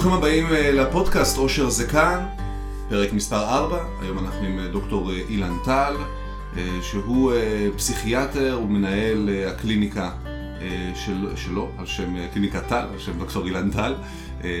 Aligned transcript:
ברוכים 0.00 0.18
הבאים 0.18 0.52
אה, 0.52 0.72
לפודקאסט 0.72 1.38
אושר 1.38 1.68
זה 1.68 1.86
כאן, 1.86 2.28
פרק 2.88 3.12
מספר 3.12 3.44
4, 3.48 3.84
היום 4.02 4.18
אנחנו 4.18 4.46
עם 4.46 4.58
אה, 4.58 4.68
דוקטור 4.68 5.10
אה, 5.10 5.16
אילן 5.28 5.56
טל, 5.64 5.96
שהוא 6.82 7.32
פסיכיאטר 7.76 8.60
ומנהל 8.62 9.28
הקליניקה 9.48 10.12
של, 10.94 11.36
שלו, 11.36 11.68
על 11.78 11.86
שם 11.86 12.28
קליניקת 12.32 12.68
טל, 12.68 12.86
על 12.92 12.98
שם 12.98 13.18
דוקטור 13.18 13.46
אילן 13.46 13.70
טל. 13.70 13.94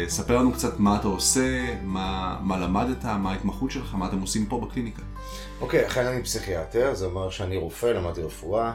ספר 0.08 0.38
לנו 0.38 0.52
קצת 0.52 0.80
מה 0.80 0.96
אתה 0.96 1.08
עושה, 1.08 1.74
מה, 1.82 2.38
מה 2.42 2.58
למדת, 2.58 3.04
מה 3.04 3.30
ההתמחות 3.30 3.70
שלך, 3.70 3.94
מה 3.94 4.08
אתם 4.08 4.20
עושים 4.20 4.46
פה 4.46 4.60
בקליניקה. 4.60 5.02
אוקיי, 5.60 5.84
okay, 5.84 5.86
אכן 5.86 6.06
אני 6.06 6.22
פסיכיאטר, 6.22 6.94
זה 6.94 7.04
אומר 7.04 7.30
שאני 7.30 7.56
רופא, 7.56 7.86
למדתי 7.86 8.22
רפואה, 8.22 8.72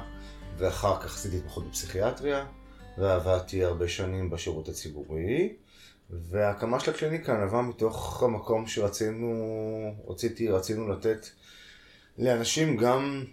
ואחר 0.57 0.95
כך 0.99 1.15
עשיתי 1.15 1.37
התמחות 1.37 1.67
בפסיכיאטריה, 1.69 2.45
ועבדתי 2.97 3.63
הרבה 3.63 3.87
שנים 3.87 4.29
בשירות 4.29 4.69
הציבורי. 4.69 5.49
וההקמה 6.09 6.79
של 6.79 6.91
הקליניקה 6.91 7.45
נבעה 7.45 7.61
מתוך 7.61 8.23
המקום 8.23 8.67
שרצינו, 8.67 9.95
רציתי, 10.07 10.49
רצינו 10.49 10.89
לתת 10.89 11.27
לאנשים 12.17 12.77
גם 12.77 13.23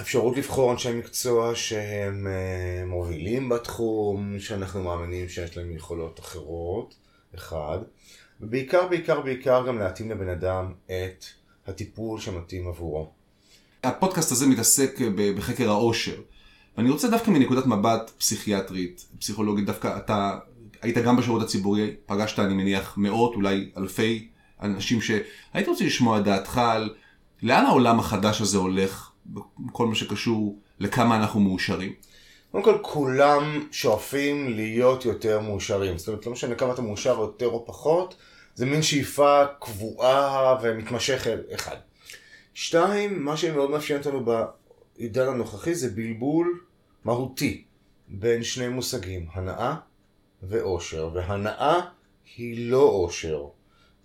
אפשרות 0.00 0.36
לבחור 0.36 0.72
אנשי 0.72 0.92
מקצוע 0.92 1.54
שהם 1.54 2.26
אה, 2.26 2.86
מובילים 2.86 3.48
בתחום, 3.48 4.38
שאנחנו 4.38 4.82
מאמינים 4.82 5.28
שיש 5.28 5.56
להם 5.56 5.70
יכולות 5.70 6.20
אחרות, 6.20 6.94
אחד, 7.34 7.78
ובעיקר, 8.40 8.88
בעיקר, 8.88 9.20
בעיקר 9.20 9.66
גם 9.66 9.78
להתאים 9.78 10.10
לבן 10.10 10.28
אדם 10.28 10.72
את 10.86 11.24
הטיפול 11.66 12.20
שמתאים 12.20 12.68
עבורו. 12.68 13.10
הפודקאסט 13.84 14.32
הזה 14.32 14.46
מתעסק 14.46 15.00
בחקר 15.36 15.70
העושר. 15.70 16.20
ואני 16.76 16.90
רוצה 16.90 17.08
דווקא 17.08 17.30
מנקודת 17.30 17.66
מבט 17.66 18.10
פסיכיאטרית, 18.18 19.06
פסיכולוגית, 19.18 19.66
דווקא 19.66 19.96
אתה 19.96 20.38
היית 20.86 20.98
גם 20.98 21.16
בשירות 21.16 21.42
הציבורי, 21.42 21.94
פגשת 22.06 22.38
אני 22.38 22.54
מניח 22.54 22.94
מאות, 22.96 23.34
אולי 23.34 23.70
אלפי 23.76 24.28
אנשים 24.62 25.00
שהייתי 25.00 25.70
רוצה 25.70 25.84
לשמוע 25.84 26.18
את 26.18 26.24
דעתך 26.24 26.58
על 26.58 26.94
לאן 27.42 27.64
העולם 27.64 27.98
החדש 27.98 28.40
הזה 28.40 28.58
הולך, 28.58 29.10
בכל 29.58 29.86
מה 29.86 29.94
שקשור 29.94 30.58
לכמה 30.80 31.16
אנחנו 31.16 31.40
מאושרים. 31.40 31.92
קודם 32.50 32.64
כל, 32.64 32.78
כולם 32.82 33.68
שואפים 33.72 34.56
להיות 34.56 35.04
יותר 35.04 35.40
מאושרים. 35.40 35.98
זאת 35.98 36.08
אומרת, 36.08 36.26
לא 36.26 36.32
משנה 36.32 36.54
כמה 36.54 36.72
אתה 36.72 36.82
מאושר 36.82 37.18
יותר 37.20 37.46
או 37.46 37.66
פחות, 37.66 38.16
זה 38.54 38.66
מין 38.66 38.82
שאיפה 38.82 39.44
קבועה 39.60 40.58
ומתמשכת, 40.62 41.38
אחד. 41.54 41.76
שתיים, 42.54 43.24
מה 43.24 43.36
שמאוד 43.36 43.70
מאפיין 43.70 43.98
אותנו 43.98 44.24
בעידן 44.24 45.28
הנוכחי 45.28 45.74
זה 45.74 45.90
בלבול 45.90 46.60
מהותי 47.04 47.64
בין 48.08 48.42
שני 48.42 48.68
מושגים, 48.68 49.26
הנאה 49.32 49.74
ואושר, 50.48 51.10
והנאה 51.14 51.80
היא 52.36 52.70
לא 52.70 52.82
אושר. 52.82 53.44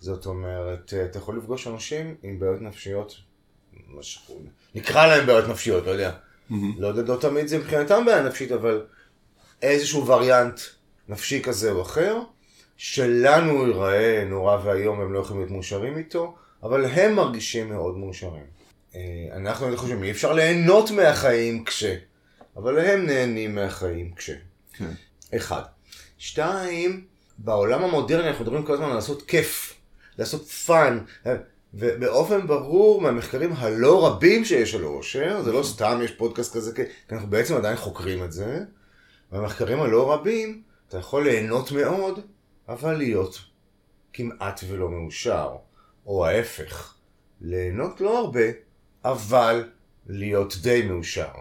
זאת 0.00 0.26
אומרת, 0.26 0.94
אתה 1.10 1.18
יכול 1.18 1.38
לפגוש 1.38 1.66
אנשים 1.66 2.14
עם 2.22 2.38
בעיות 2.38 2.62
נפשיות, 2.62 3.14
נקרא 4.74 5.06
להם 5.06 5.26
בעיות 5.26 5.48
נפשיות, 5.48 5.86
לא 5.86 5.90
יודע. 5.90 6.10
Mm-hmm. 6.10 6.54
לא 6.78 6.92
לא 6.92 7.16
תמיד 7.20 7.46
זה 7.46 7.58
מבחינתם 7.58 8.04
בעיה 8.04 8.22
נפשית, 8.22 8.52
אבל 8.52 8.86
איזשהו 9.62 10.06
וריאנט 10.06 10.60
נפשי 11.08 11.42
כזה 11.42 11.70
או 11.70 11.82
אחר, 11.82 12.18
שלנו 12.76 13.66
ייראה 13.66 14.24
נורא 14.24 14.58
ואיום, 14.64 15.00
הם 15.00 15.12
לא 15.12 15.18
יכולים 15.18 15.40
להיות 15.40 15.52
מאושרים 15.52 15.98
איתו, 15.98 16.34
אבל 16.62 16.84
הם 16.84 17.14
מרגישים 17.14 17.68
מאוד 17.68 17.96
מאושרים. 17.96 18.44
אה, 18.94 19.00
אנחנו 19.36 19.76
חושבים, 19.76 20.02
אי 20.02 20.10
אפשר 20.10 20.32
ליהנות 20.32 20.90
מהחיים 20.90 21.64
כש, 21.64 21.84
אבל 22.56 22.78
הם 22.78 23.06
נהנים 23.06 23.54
מהחיים 23.54 24.14
כש. 24.14 24.30
כן. 24.72 24.90
אחד. 25.36 25.62
שתיים, 26.22 27.04
בעולם 27.38 27.84
המודרני 27.84 28.28
אנחנו 28.28 28.44
מדברים 28.44 28.64
כל 28.64 28.72
הזמן 28.72 28.86
על 28.86 28.94
לעשות 28.94 29.22
כיף, 29.22 29.74
לעשות 30.18 30.48
fun, 30.48 30.98
ובאופן 31.74 32.46
ברור 32.46 33.00
מהמחקרים 33.00 33.52
הלא 33.52 34.06
רבים 34.06 34.44
שיש 34.44 34.74
על 34.74 34.84
אושר, 34.84 35.42
זה 35.42 35.52
לא 35.52 35.62
סתם 35.62 36.00
יש 36.04 36.10
פודקאסט 36.10 36.56
כזה, 36.56 36.74
כי 36.74 36.82
אנחנו 37.12 37.30
בעצם 37.30 37.56
עדיין 37.56 37.76
חוקרים 37.76 38.24
את 38.24 38.32
זה, 38.32 38.58
במחקרים 39.32 39.80
הלא 39.80 40.12
רבים 40.12 40.62
אתה 40.88 40.98
יכול 40.98 41.24
ליהנות 41.24 41.72
מאוד, 41.72 42.20
אבל 42.68 42.96
להיות 42.96 43.40
כמעט 44.12 44.60
ולא 44.68 44.88
מאושר, 44.88 45.56
או 46.06 46.26
ההפך, 46.26 46.94
ליהנות 47.40 48.00
לא 48.00 48.18
הרבה, 48.18 48.46
אבל 49.04 49.68
להיות 50.06 50.56
די 50.62 50.82
מאושר. 50.82 51.32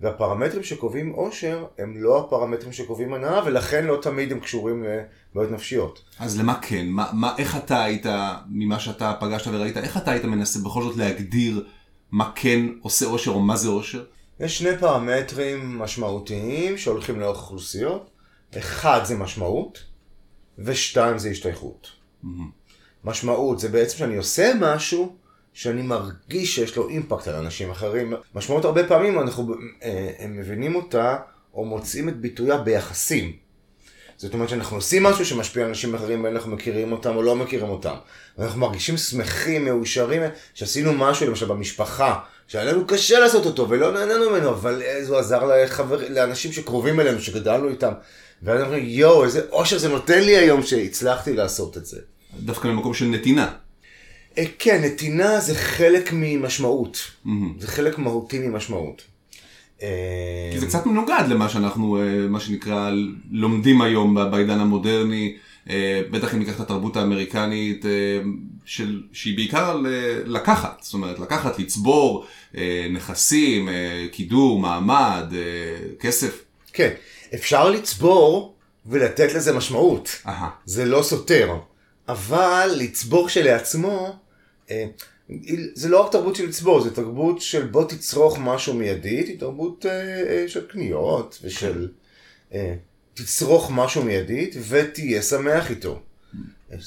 והפרמטרים 0.00 0.62
שקובעים 0.62 1.14
אושר 1.14 1.64
הם 1.78 1.94
לא 1.96 2.20
הפרמטרים 2.20 2.72
שקובעים 2.72 3.14
הנאה, 3.14 3.44
ולכן 3.46 3.86
לא 3.86 3.98
תמיד 4.02 4.32
הם 4.32 4.40
קשורים 4.40 4.84
לבעיות 5.32 5.50
נפשיות. 5.50 6.02
אז 6.18 6.40
למה 6.40 6.58
כן? 6.62 6.86
מה, 6.88 7.06
מה, 7.12 7.34
איך 7.38 7.56
אתה 7.56 7.84
היית, 7.84 8.06
ממה 8.48 8.78
שאתה 8.78 9.14
פגשת 9.20 9.46
וראית, 9.46 9.76
איך 9.76 9.96
אתה 9.96 10.10
היית 10.10 10.24
מנסה 10.24 10.60
בכל 10.60 10.82
זאת 10.82 10.96
להגדיר 10.96 11.66
מה 12.10 12.32
כן 12.34 12.66
עושה 12.82 13.06
אושר 13.06 13.30
או 13.30 13.40
מה 13.40 13.56
זה 13.56 13.68
אושר? 13.68 14.04
יש 14.40 14.58
שני 14.58 14.78
פרמטרים 14.78 15.78
משמעותיים 15.78 16.78
שהולכים 16.78 17.20
לאורך 17.20 17.38
אוכלוסיות. 17.38 18.10
אחד 18.58 19.00
זה 19.04 19.16
משמעות, 19.16 19.78
ושתיים 20.58 21.18
זה 21.18 21.28
השתייכות. 21.28 21.88
Mm-hmm. 22.24 22.26
משמעות 23.04 23.60
זה 23.60 23.68
בעצם 23.68 23.98
שאני 23.98 24.16
עושה 24.16 24.52
משהו 24.60 25.16
שאני 25.56 25.82
מרגיש 25.82 26.54
שיש 26.54 26.76
לו 26.76 26.88
אימפקט 26.88 27.28
על 27.28 27.34
אנשים 27.34 27.70
אחרים. 27.70 28.12
משמעות 28.34 28.64
הרבה 28.64 28.88
פעמים 28.88 29.18
אנחנו 29.18 29.54
אה, 29.82 30.10
הם 30.18 30.36
מבינים 30.36 30.74
אותה 30.74 31.16
או 31.54 31.64
מוצאים 31.64 32.08
את 32.08 32.16
ביטויה 32.16 32.58
ביחסים. 32.58 33.32
זאת 34.16 34.34
אומרת 34.34 34.48
שאנחנו 34.48 34.76
עושים 34.76 35.02
משהו 35.02 35.26
שמשפיע 35.26 35.62
על 35.62 35.68
אנשים 35.68 35.94
אחרים 35.94 36.24
ואין 36.24 36.34
אנחנו 36.34 36.50
מכירים 36.50 36.92
אותם 36.92 37.16
או 37.16 37.22
לא 37.22 37.36
מכירים 37.36 37.68
אותם. 37.68 37.94
ואנחנו 38.38 38.60
מרגישים 38.60 38.96
שמחים, 38.96 39.64
מאושרים, 39.64 40.22
שעשינו 40.54 40.92
משהו 40.92 41.26
למשל 41.26 41.46
במשפחה, 41.46 42.18
שהיה 42.48 42.64
לנו 42.72 42.86
קשה 42.86 43.18
לעשות 43.18 43.46
אותו 43.46 43.68
ולא 43.68 43.92
נהנינו 43.92 44.30
ממנו, 44.30 44.50
אבל 44.50 44.82
זה 45.02 45.18
עזר 45.18 45.44
לחבר, 45.44 46.08
לאנשים 46.08 46.52
שקרובים 46.52 47.00
אלינו, 47.00 47.20
שגדלנו 47.20 47.68
איתם. 47.68 47.92
ואז 48.42 48.62
אומרים, 48.62 48.84
יואו, 48.86 49.24
איזה 49.24 49.40
אושר 49.50 49.78
זה 49.78 49.88
נותן 49.88 50.22
לי 50.22 50.36
היום 50.36 50.62
שהצלחתי 50.62 51.32
לעשות 51.32 51.76
את 51.76 51.86
זה. 51.86 51.98
דווקא 52.40 52.68
ממקום 52.68 52.94
של 52.94 53.04
נתינה. 53.04 53.65
אה, 54.38 54.44
כן, 54.58 54.82
נתינה 54.84 55.40
זה 55.40 55.54
חלק 55.54 56.10
ממשמעות. 56.12 57.10
זה 57.58 57.66
חלק 57.66 57.98
מהותי 57.98 58.38
ממשמעות. 58.38 59.02
אה, 59.82 59.88
כי 60.52 60.60
זה 60.60 60.66
קצת 60.66 60.86
מנוגד 60.86 61.24
למה 61.28 61.48
שאנחנו, 61.48 61.98
אה, 61.98 62.28
מה 62.28 62.40
שנקרא, 62.40 62.90
לומדים 63.30 63.82
היום 63.82 64.30
בעידן 64.30 64.60
המודרני. 64.60 65.36
בטח 66.10 66.34
אם 66.34 66.38
ניקח 66.38 66.54
את 66.54 66.60
התרבות 66.60 66.96
האמריקנית, 66.96 67.84
של, 68.64 69.02
שהיא 69.12 69.36
בעיקר 69.36 69.80
לקחת, 70.24 70.78
זאת 70.82 70.94
אומרת, 70.94 71.18
לקחת, 71.18 71.58
לצבור 71.58 72.26
נכסים, 72.90 73.68
קידום, 74.12 74.62
מעמד, 74.62 75.32
כסף. 76.00 76.44
כן, 76.72 76.90
אפשר 77.34 77.70
לצבור 77.70 78.54
ולתת 78.86 79.34
לזה 79.34 79.52
משמעות. 79.52 80.22
Aha. 80.26 80.30
זה 80.64 80.84
לא 80.84 81.02
סותר. 81.02 81.56
אבל 82.08 82.70
לצבור 82.76 83.28
כשלעצמו, 83.28 84.16
זה 85.74 85.88
לא 85.88 86.00
רק 86.00 86.12
תרבות 86.12 86.36
של 86.36 86.46
לצבור, 86.46 86.80
זה 86.80 86.94
תרבות 86.94 87.40
של 87.40 87.66
בוא 87.66 87.84
תצרוך 87.84 88.38
משהו 88.40 88.74
מיידית, 88.74 89.28
היא 89.28 89.40
תרבות 89.40 89.86
אה, 89.86 90.22
אה, 90.28 90.48
של 90.48 90.66
קניות 90.66 91.38
ושל 91.42 91.88
תצרוך 93.14 93.70
משהו 93.74 94.02
מיידית 94.02 94.56
ותהיה 94.68 95.22
שמח 95.22 95.70
איתו. 95.70 96.00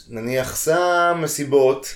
נניח 0.10 0.56
סם 0.56 1.20
מסיבות. 1.24 1.96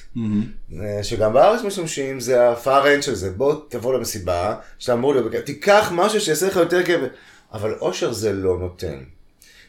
שגם 1.03 1.33
בארץ 1.33 1.61
משתמשים, 1.63 2.19
זה 2.19 2.49
הפאר 2.49 3.01
של 3.01 3.15
זה, 3.15 3.31
בוא 3.31 3.55
תבוא 3.69 3.93
למסיבה, 3.93 4.55
שאתה 4.79 4.93
אמור 4.93 5.13
להיות, 5.15 5.45
תיקח 5.45 5.91
משהו 5.95 6.21
שיעשה 6.21 6.47
לך 6.47 6.55
יותר 6.55 6.85
כאב, 6.85 7.01
אבל 7.53 7.73
אושר 7.73 8.13
זה 8.13 8.33
לא 8.33 8.59
נותן. 8.59 9.03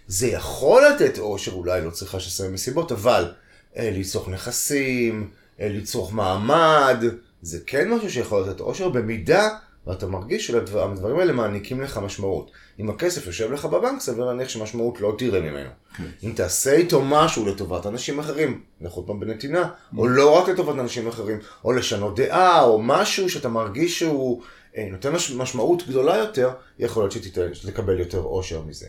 זה 0.07 0.27
יכול 0.27 0.83
לתת 0.87 1.19
אושר, 1.19 1.53
אולי 1.53 1.85
לא 1.85 1.91
צריכה 1.91 2.21
שסיים 2.21 2.53
מסיבות, 2.53 2.93
אבל 2.93 3.33
אה, 3.77 3.91
לצרוך 3.95 4.29
נכסים, 4.29 5.23
אה, 5.23 5.44
לצרוך 5.59 6.13
מעמד, 6.13 7.05
זה 7.43 7.59
כן 7.67 7.91
משהו 7.91 8.11
שיכול 8.11 8.43
לתת 8.43 8.61
אושר 8.61 8.89
במידה 8.89 9.49
ואתה 9.87 10.07
מרגיש 10.07 10.47
שהדברים 10.47 11.19
האלה 11.19 11.33
מעניקים 11.33 11.81
לך 11.81 11.99
משמעות. 11.99 12.51
אם 12.81 12.91
הכסף 12.91 13.27
יושב 13.27 13.53
לך 13.53 13.65
בבנק, 13.65 14.01
סביר 14.01 14.25
להניח 14.25 14.49
שמשמעות 14.49 15.01
לא 15.01 15.15
תראה 15.19 15.41
ממנו. 15.41 15.71
כן. 15.97 16.05
אם 16.23 16.33
תעשה 16.37 16.73
איתו 16.73 17.03
משהו 17.05 17.47
לטובת 17.47 17.87
אנשים 17.87 18.19
אחרים, 18.19 18.63
עוד 18.91 19.07
פעם 19.07 19.21
בנתינה. 19.21 19.71
או 19.97 20.09
לא 20.09 20.39
רק 20.39 20.49
לטובת 20.49 20.79
אנשים 20.79 21.09
אחרים, 21.09 21.39
או 21.65 21.73
לשנות 21.73 22.17
דעה, 22.17 22.65
או 22.65 22.83
משהו 22.83 23.31
שאתה 23.31 23.49
מרגיש 23.49 23.99
שהוא 23.99 24.43
אה, 24.77 24.89
נותן 24.91 25.13
משמעות 25.37 25.89
גדולה 25.89 26.17
יותר, 26.17 26.51
יכול 26.79 27.03
להיות 27.03 27.13
שתקבל 27.55 27.99
יותר 27.99 28.19
אושר 28.19 28.63
מזה. 28.63 28.87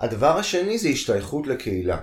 הדבר 0.00 0.38
השני 0.38 0.78
זה 0.78 0.88
השתייכות 0.88 1.46
לקהילה. 1.46 1.98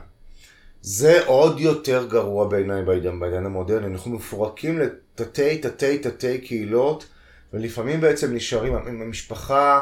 זה 0.84 1.26
עוד 1.26 1.60
יותר 1.60 2.08
גרוע 2.10 2.48
בעיניי 2.48 2.84
בעידן, 2.84 3.20
בעידן 3.20 3.46
המודרני. 3.46 3.88
אנחנו 3.88 4.12
מפורקים 4.12 4.80
לתתי 4.80 5.58
תתי 5.58 5.98
תתי 5.98 6.42
קהילות, 6.42 7.06
ולפעמים 7.54 8.02
בעצם 8.02 8.34
נשארים 8.34 8.76
עם 8.76 9.02
המשפחה 9.02 9.82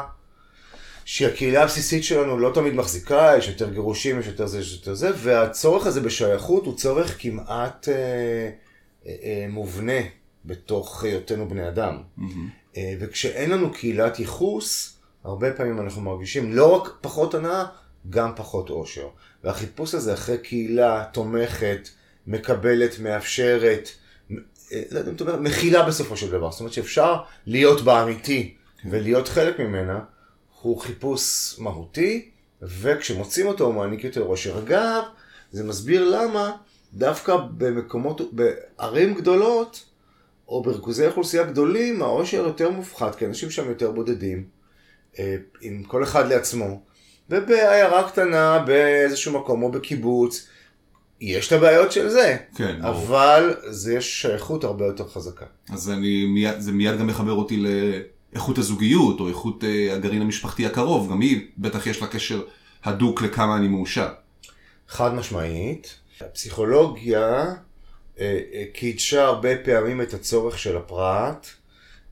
שהקהילה 1.04 1.62
הבסיסית 1.62 2.04
שלנו 2.04 2.38
לא 2.38 2.50
תמיד 2.54 2.74
מחזיקה, 2.74 3.32
יש 3.38 3.48
יותר 3.48 3.70
גירושים, 3.70 4.20
יש 4.20 4.26
יותר 4.26 4.46
זה, 4.46 4.58
יש 4.58 4.72
יותר 4.72 4.94
זה, 4.94 5.10
והצורך 5.16 5.86
הזה 5.86 6.00
בשייכות 6.00 6.66
הוא 6.66 6.76
צורך 6.76 7.16
כמעט 7.18 7.88
אה, 7.88 7.94
אה, 7.94 9.14
אה, 9.22 9.46
מובנה 9.48 10.00
בתוך 10.44 11.04
היותנו 11.04 11.48
בני 11.48 11.68
אדם. 11.68 12.02
Mm-hmm. 12.18 12.22
אה, 12.76 12.94
וכשאין 13.00 13.50
לנו 13.50 13.72
קהילת 13.72 14.18
ייחוס, 14.18 14.96
הרבה 15.24 15.52
פעמים 15.52 15.80
אנחנו 15.80 16.02
מרגישים 16.02 16.52
לא 16.52 16.76
רק 16.76 16.92
פחות 17.00 17.34
הנאה, 17.34 17.64
גם 18.10 18.32
פחות 18.36 18.70
אושר. 18.70 19.08
והחיפוש 19.44 19.94
הזה 19.94 20.14
אחרי 20.14 20.38
קהילה 20.38 21.04
תומכת, 21.12 21.88
מקבלת, 22.26 22.98
מאפשרת, 22.98 23.88
אה, 24.72 24.82
לא 24.90 24.98
יודע 24.98 25.10
אם 25.10 25.16
אתה 25.16 25.24
אומר, 25.24 25.36
מכילה 25.36 25.82
בסופו 25.82 26.16
של 26.16 26.30
דבר. 26.30 26.50
זאת 26.50 26.60
אומרת 26.60 26.72
שאפשר 26.72 27.16
להיות 27.46 27.80
בה 27.80 28.02
אמיתי 28.02 28.54
ולהיות 28.84 29.28
חלק 29.28 29.60
ממנה, 29.60 30.00
הוא 30.62 30.80
חיפוש 30.80 31.54
מהותי, 31.58 32.30
וכשמוצאים 32.62 33.46
אותו 33.46 33.64
הוא 33.64 33.74
מעניק 33.74 34.04
יותר 34.04 34.22
אושר. 34.22 34.58
אגב, 34.58 35.02
זה 35.52 35.64
מסביר 35.64 36.04
למה 36.10 36.56
דווקא 36.94 37.36
במקומות, 37.56 38.20
בערים 38.32 39.14
גדולות, 39.14 39.84
או 40.48 40.62
בריכוזי 40.62 41.06
אוכלוסייה 41.06 41.44
גדולים, 41.44 42.02
העושר 42.02 42.36
יותר 42.36 42.70
מופחת, 42.70 43.14
כי 43.14 43.26
אנשים 43.26 43.50
שם 43.50 43.68
יותר 43.68 43.90
בודדים, 43.90 44.44
אה, 45.18 45.36
עם 45.60 45.82
כל 45.82 46.02
אחד 46.02 46.28
לעצמו, 46.28 46.82
ובעיירה 47.32 48.08
קטנה, 48.08 48.58
באיזשהו 48.58 49.40
מקום, 49.40 49.62
או 49.62 49.70
בקיבוץ, 49.70 50.48
יש 51.20 51.46
את 51.46 51.52
הבעיות 51.52 51.92
של 51.92 52.08
זה, 52.08 52.36
כן, 52.56 52.78
ברור. 52.82 52.94
אבל 52.94 53.54
זה 53.68 53.94
יש 53.94 54.22
שייכות 54.22 54.64
הרבה 54.64 54.86
יותר 54.86 55.08
חזקה. 55.08 55.46
אז 55.72 55.90
אני 55.90 56.26
מיד, 56.26 56.60
זה 56.60 56.72
מיד 56.72 56.98
גם 56.98 57.06
מחבר 57.06 57.32
אותי 57.32 57.64
לאיכות 58.32 58.58
הזוגיות, 58.58 59.20
או 59.20 59.28
איכות 59.28 59.64
אה, 59.64 59.94
הגרעין 59.94 60.22
המשפחתי 60.22 60.66
הקרוב, 60.66 61.10
גם 61.10 61.20
היא, 61.20 61.46
בטח 61.58 61.86
יש 61.86 62.02
לה 62.02 62.06
קשר 62.06 62.42
הדוק 62.84 63.22
לכמה 63.22 63.56
אני 63.56 63.68
מאושר. 63.68 64.08
חד 64.88 65.14
משמעית. 65.14 65.94
הפסיכולוגיה 66.20 67.54
אה, 68.20 68.40
אה, 68.54 68.64
קידשה 68.72 69.24
הרבה 69.24 69.56
פעמים 69.64 70.00
את 70.00 70.14
הצורך 70.14 70.58
של 70.58 70.76
הפרט. 70.76 71.46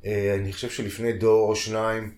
אה, 0.04 0.36
אני 0.40 0.52
חושב 0.52 0.70
שלפני 0.70 1.12
דור 1.12 1.48
או 1.48 1.56
שניים 1.56 2.10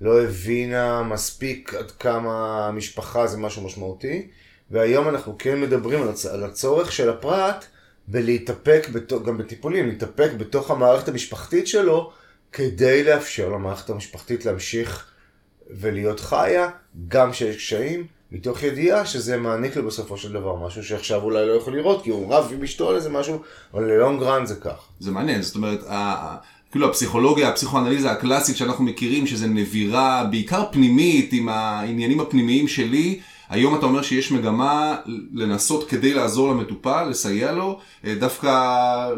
לא 0.00 0.22
הבינה 0.22 1.02
מספיק 1.02 1.74
עד 1.74 1.90
כמה 1.90 2.66
המשפחה 2.68 3.26
זה 3.26 3.38
משהו 3.38 3.62
משמעותי, 3.62 4.28
והיום 4.70 5.08
אנחנו 5.08 5.36
כן 5.38 5.60
מדברים 5.60 6.02
על, 6.02 6.08
הצ... 6.08 6.26
על 6.26 6.44
הצורך 6.44 6.92
של 6.92 7.10
הפרט 7.10 7.64
בלהתאפק, 8.08 8.88
בתו... 8.92 9.22
גם 9.22 9.38
בטיפולים, 9.38 9.88
להתאפק 9.88 10.30
בתוך 10.38 10.70
המערכת 10.70 11.08
המשפחתית 11.08 11.66
שלו, 11.66 12.12
כדי 12.52 13.04
לאפשר 13.04 13.48
למערכת 13.48 13.90
המשפחתית 13.90 14.44
להמשיך 14.44 15.06
ולהיות 15.70 16.20
חיה, 16.20 16.70
גם 17.08 17.32
כשיש 17.32 17.56
קשיים, 17.56 18.06
מתוך 18.32 18.62
ידיעה 18.62 19.06
שזה 19.06 19.36
מעניק 19.36 19.76
לו 19.76 19.86
בסופו 19.86 20.16
של 20.16 20.32
דבר 20.32 20.56
משהו 20.66 20.84
שעכשיו 20.84 21.22
אולי 21.22 21.46
לא 21.46 21.52
יכול 21.52 21.76
לראות, 21.76 22.04
כי 22.04 22.10
הוא 22.10 22.34
רב 22.34 22.50
עם 22.54 22.62
אשתו 22.62 22.90
על 22.90 22.96
איזה 22.96 23.10
משהו, 23.10 23.42
אבל 23.74 23.84
ללונג 23.84 24.22
רן 24.22 24.46
זה 24.46 24.54
כך. 24.54 24.88
זה 25.00 25.10
מעניין, 25.10 25.42
זאת 25.42 25.56
אומרת, 25.56 25.80
כאילו 26.70 26.88
הפסיכולוגיה, 26.88 27.48
הפסיכואנליזה 27.48 28.10
הקלאסית 28.10 28.56
שאנחנו 28.56 28.84
מכירים, 28.84 29.26
שזה 29.26 29.46
נבירה 29.46 30.24
בעיקר 30.30 30.64
פנימית 30.72 31.32
עם 31.32 31.48
העניינים 31.48 32.20
הפנימיים 32.20 32.68
שלי, 32.68 33.20
היום 33.48 33.74
אתה 33.74 33.86
אומר 33.86 34.02
שיש 34.02 34.32
מגמה 34.32 34.96
לנסות 35.34 35.88
כדי 35.88 36.14
לעזור 36.14 36.48
למטופל, 36.48 37.08
לסייע 37.10 37.52
לו, 37.52 37.78
אה, 38.04 38.14
דווקא 38.14 38.50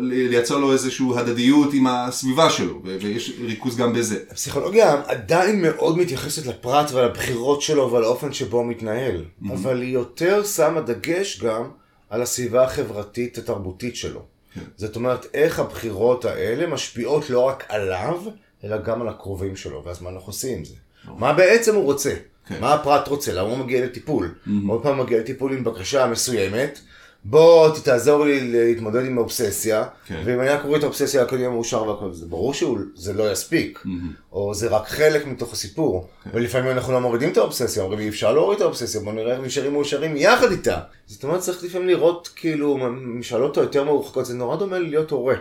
לייצר 0.00 0.58
לו 0.58 0.73
איזושהי 0.73 1.06
הדדיות 1.17 1.75
עם 1.75 1.87
הסביבה 1.87 2.50
שלו, 2.50 2.81
ויש 2.85 3.32
ריכוז 3.44 3.76
גם 3.76 3.93
בזה. 3.93 4.19
הפסיכולוגיה 4.31 5.02
עדיין 5.06 5.62
מאוד 5.62 5.99
מתייחסת 5.99 6.47
לפרט 6.47 6.91
ולבחירות 6.93 7.62
שלו 7.62 7.93
ועל 7.93 8.05
האופן 8.05 8.32
שבו 8.32 8.58
הוא 8.58 8.67
מתנהל, 8.67 9.25
mm-hmm. 9.25 9.52
אבל 9.52 9.82
היא 9.82 9.93
יותר 9.93 10.44
שמה 10.44 10.81
דגש 10.81 11.41
גם 11.43 11.62
על 12.11 12.23
הסביבה 12.23 12.64
החברתית 12.64 13.38
התרבותית 13.38 13.97
שלו. 13.97 14.30
זאת 14.76 14.97
אומרת, 14.97 15.26
איך 15.35 15.58
הבחירות 15.58 16.25
האלה 16.25 16.67
משפיעות 16.67 17.31
לא 17.31 17.41
רק 17.41 17.64
עליו, 17.69 18.23
אלא 18.64 18.76
גם 18.79 19.02
על 19.02 19.08
הקרובים 19.08 19.56
שלו, 19.56 19.82
ואז 19.85 20.02
מה 20.02 20.11
אנחנו 20.11 20.26
עושים 20.26 20.58
עם 20.58 20.64
זה? 20.64 20.75
מה 21.05 21.32
בעצם 21.32 21.75
הוא 21.75 21.85
רוצה? 21.85 22.14
כן. 22.47 22.61
מה 22.61 22.75
הפרט 22.75 23.08
רוצה? 23.08 23.32
למה 23.32 23.49
הוא 23.49 23.58
מגיע 23.58 23.85
לטיפול? 23.85 24.35
עוד 24.69 24.82
פעם 24.82 25.00
מגיע 25.00 25.19
לטיפול 25.20 25.52
עם 25.52 25.64
בקשה 25.64 26.06
מסוימת, 26.06 26.81
בוא 27.25 27.79
תעזור 27.79 28.25
לי 28.25 28.53
להתמודד 28.53 29.05
עם 29.05 29.19
האובססיה, 29.19 29.85
כן. 30.07 30.23
ואם 30.25 30.41
אני 30.41 30.49
רק 30.49 30.65
אוריד 30.65 30.77
את 30.77 30.83
האובססיה 30.85 31.23
הכל 31.23 31.39
יהיה 31.39 31.51
מאושר 31.51 31.89
והכל 31.89 32.13
זה. 32.13 32.27
ברור 32.27 32.55
שזה 32.55 33.13
לא 33.13 33.33
יספיק, 33.33 33.85
או 34.33 34.55
זה 34.55 34.69
רק 34.69 34.89
חלק 34.89 35.27
מתוך 35.27 35.53
הסיפור. 35.53 36.09
כן. 36.25 36.31
ולפעמים 36.35 36.71
אנחנו 36.71 36.93
לא 36.93 37.01
מורידים 37.01 37.33
את 37.33 37.37
האובססיה, 37.37 37.83
אומרים 37.83 38.01
אי 38.01 38.09
אפשר 38.09 38.33
להוריד 38.33 38.57
את 38.57 38.63
האובססיה, 38.63 39.01
בוא 39.01 39.13
נראה 39.13 39.33
איך 39.33 39.41
נשארים 39.45 39.73
מאושרים 39.73 40.17
יחד 40.17 40.51
איתה. 40.51 40.79
זאת 41.07 41.25
אומרת 41.25 41.41
צריך 41.41 41.65
לפעמים 41.65 41.89
לראות 41.89 42.31
כאילו 42.37 42.79
משאלות 42.91 43.59
היותר 43.59 43.85
מרוחקות, 43.85 44.27
זה 44.27 44.35
נורא 44.35 44.57
דומה 44.57 44.79
להיות 44.79 45.11
הורה. 45.11 45.37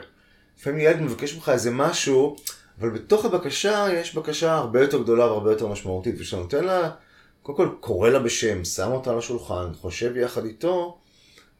לפעמים 0.59 0.79
ילד 0.79 1.01
מבקש 1.01 1.35
ממך 1.35 1.49
איזה 1.49 1.71
משהו, 1.71 2.35
אבל 2.81 2.89
בתוך 2.89 3.25
הבקשה 3.25 3.87
יש 3.93 4.15
בקשה 4.15 4.53
הרבה 4.53 4.81
יותר 4.81 5.01
גדולה 5.01 5.25
והרבה 5.25 5.51
יותר 5.51 5.67
משמעותית, 5.67 6.15
וכשאתה 6.17 6.41
נותן 6.41 6.63
לה, 6.63 6.89
קודם 7.43 7.57
כל 7.57 7.69
קורא 7.79 8.09
לה 8.09 8.19
בשם, 8.19 8.63
שם 8.63 8.91
אותה 8.91 9.11
על 9.11 9.17
השולחן, 9.17 9.67
חושב 9.81 10.17
יחד 10.17 10.45
איתו, 10.45 10.97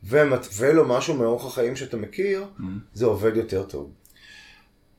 ומתווה 0.04 0.74
לו 0.74 0.88
משהו 0.88 1.14
מאורח 1.14 1.46
החיים 1.46 1.76
שאתה 1.76 1.98
מכיר, 1.98 2.46
זה 2.94 3.06
עובד 3.06 3.38
יותר 3.38 3.64
טוב. 3.64 3.92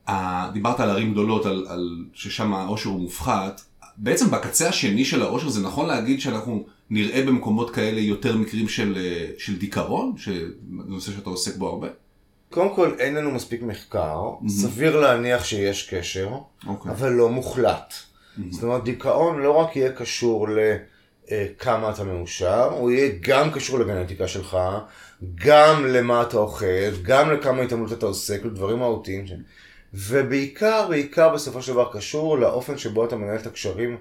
ה- 0.07 0.51
דיברת 0.53 0.79
על 0.79 0.89
ערים 0.89 1.11
גדולות, 1.11 1.45
על, 1.45 1.65
על 1.69 2.05
ששם 2.13 2.53
העושר 2.53 2.89
הוא 2.89 2.99
מופחת. 2.99 3.61
בעצם 3.97 4.31
בקצה 4.31 4.69
השני 4.69 5.05
של 5.05 5.21
העושר 5.21 5.49
זה 5.49 5.61
נכון 5.63 5.87
להגיד 5.87 6.21
שאנחנו 6.21 6.65
נראה 6.89 7.25
במקומות 7.25 7.69
כאלה 7.69 7.99
יותר 7.99 8.37
מקרים 8.37 8.67
של, 8.69 8.97
אה, 8.97 9.27
של 9.37 9.57
דיכאון, 9.57 10.13
נושא 10.67 11.11
שאתה 11.11 11.29
עוסק 11.29 11.55
בו 11.55 11.67
הרבה? 11.69 11.87
קודם 12.49 12.75
כל, 12.75 12.91
אין 12.99 13.15
לנו 13.15 13.31
מספיק 13.31 13.61
מחקר, 13.61 14.21
סביר 14.47 14.99
להניח 14.99 15.43
שיש 15.43 15.89
קשר, 15.89 16.29
אוקיי. 16.67 16.91
אבל 16.91 17.09
לא 17.11 17.29
מוחלט. 17.29 17.93
זאת 18.49 18.63
אומרת, 18.63 18.83
דיכאון 18.83 19.39
לא 19.39 19.51
רק 19.51 19.75
יהיה 19.75 19.91
קשור 19.91 20.47
לכמה 21.31 21.89
אתה 21.91 22.03
מאושר, 22.03 22.63
הוא 22.63 22.91
יהיה 22.91 23.11
גם 23.21 23.51
קשור 23.51 23.79
לגנטיקה 23.79 24.27
שלך, 24.27 24.57
גם 25.35 25.85
למה 25.85 26.21
אתה 26.21 26.37
אוכל, 26.37 26.91
גם 27.01 27.31
לכמה 27.31 27.61
התעמלות 27.61 27.93
אתה 27.93 28.05
עוסק, 28.05 28.45
לדברים 28.45 28.79
מהותיים. 28.79 29.27
ש- 29.27 29.33
ובעיקר, 29.93 30.85
בעיקר 30.89 31.29
בסופו 31.29 31.61
של 31.61 31.73
דבר 31.73 31.89
קשור 31.93 32.37
לאופן 32.37 32.77
שבו 32.77 33.05
אתה 33.05 33.15
מנהל 33.15 33.35
את 33.37 33.47
הקשרים 33.47 33.97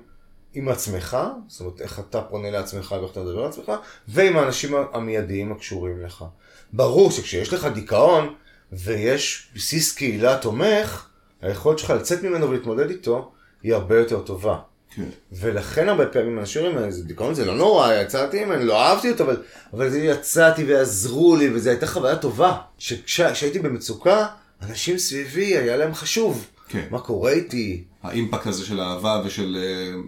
עם 0.54 0.68
עצמך, 0.68 1.16
זאת 1.48 1.60
אומרת, 1.60 1.80
איך 1.80 1.98
אתה 1.98 2.22
פונה 2.22 2.50
לעצמך 2.50 2.94
ואיך 3.00 3.12
אתה 3.12 3.20
מדבר 3.20 3.44
לעצמך, 3.44 3.72
ועם 4.08 4.36
האנשים 4.36 4.74
המיידיים 4.92 5.52
הקשורים 5.52 6.02
לך. 6.02 6.24
ברור 6.72 7.10
שכשיש 7.10 7.52
לך 7.52 7.64
דיכאון 7.74 8.34
ויש 8.72 9.50
בסיס 9.54 9.94
קהילה 9.94 10.38
תומך, 10.38 11.06
היכולת 11.42 11.78
שלך 11.78 11.90
לצאת 11.90 12.22
ממנו 12.22 12.50
ולהתמודד 12.50 12.90
איתו 12.90 13.32
היא 13.62 13.74
הרבה 13.74 13.98
יותר 13.98 14.20
טובה. 14.22 14.58
כן. 14.94 15.04
ולכן 15.32 15.88
הרבה 15.88 16.06
פעמים 16.06 16.38
אנשים 16.38 16.64
אומרים, 16.64 16.90
זה 16.90 17.04
דיכאון 17.04 17.34
זה 17.34 17.44
לא 17.44 17.54
נורא, 17.54 17.92
יצאתי 17.92 18.44
ממנו, 18.44 18.64
לא 18.64 18.82
אהבתי 18.82 19.10
אותו, 19.10 19.24
אבל, 19.24 19.36
אבל 19.72 19.90
זה 19.90 19.98
יצאתי 19.98 20.64
ועזרו 20.64 21.36
לי, 21.36 21.50
וזו 21.54 21.70
הייתה 21.70 21.86
חוויה 21.86 22.16
טובה. 22.16 22.56
שכשהייתי 22.78 23.58
במצוקה, 23.58 24.26
אנשים 24.62 24.98
סביבי, 24.98 25.56
היה 25.56 25.76
להם 25.76 25.94
חשוב. 25.94 26.46
כן. 26.68 26.84
מה 26.90 27.00
קורה 27.00 27.32
איתי? 27.32 27.84
האימפקט 28.02 28.46
הזה 28.46 28.66
של 28.66 28.80
אהבה 28.80 29.22
ושל... 29.24 29.56
אה, 29.60 30.00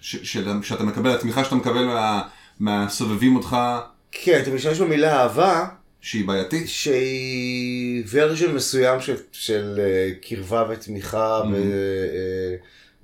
ש, 0.00 0.16
של, 0.16 0.62
שאתה 0.62 0.82
מקבל, 0.82 1.10
התמיכה 1.10 1.44
שאתה 1.44 1.54
מקבל 1.54 1.84
מה, 1.84 2.22
מהסובבים 2.60 3.36
אותך, 3.36 3.56
כן, 4.12 4.40
אתה 4.42 4.50
משתמש 4.50 4.78
במילה 4.78 5.22
אהבה, 5.22 5.66
שהיא 6.00 6.26
בעייתית. 6.26 6.68
שהיא 6.68 8.04
ורז'ן 8.10 8.54
מסוים 8.54 9.00
של, 9.00 9.16
של 9.32 9.80
אה, 9.80 10.10
קרבה 10.22 10.64
ותמיכה, 10.70 11.42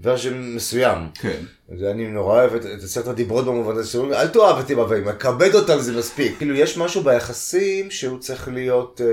ורז'ן 0.01 0.55
מסוים. 0.55 0.99
כן. 1.15 1.43
זה 1.79 1.91
אני 1.91 2.09
נורא 2.09 2.41
אוהב 2.41 2.55
את, 2.55 2.67
את 2.67 2.83
עשרת 2.83 3.07
הדיברות 3.07 3.45
במובן 3.45 3.77
הזה, 3.77 3.91
שאומרים, 3.91 4.13
אל 4.13 4.29
תאהב 4.29 4.59
אותי 4.59 4.75
באבאים, 4.75 5.05
כבד 5.19 5.55
אותם 5.55 5.79
זה 5.79 5.99
מספיק. 5.99 6.39
כאילו, 6.39 6.55
יש 6.55 6.79
משהו 6.79 7.03
ביחסים 7.03 7.91
שהוא 7.91 8.19
צריך 8.19 8.49
להיות 8.49 9.01
אה, 9.05 9.07
אה, 9.07 9.13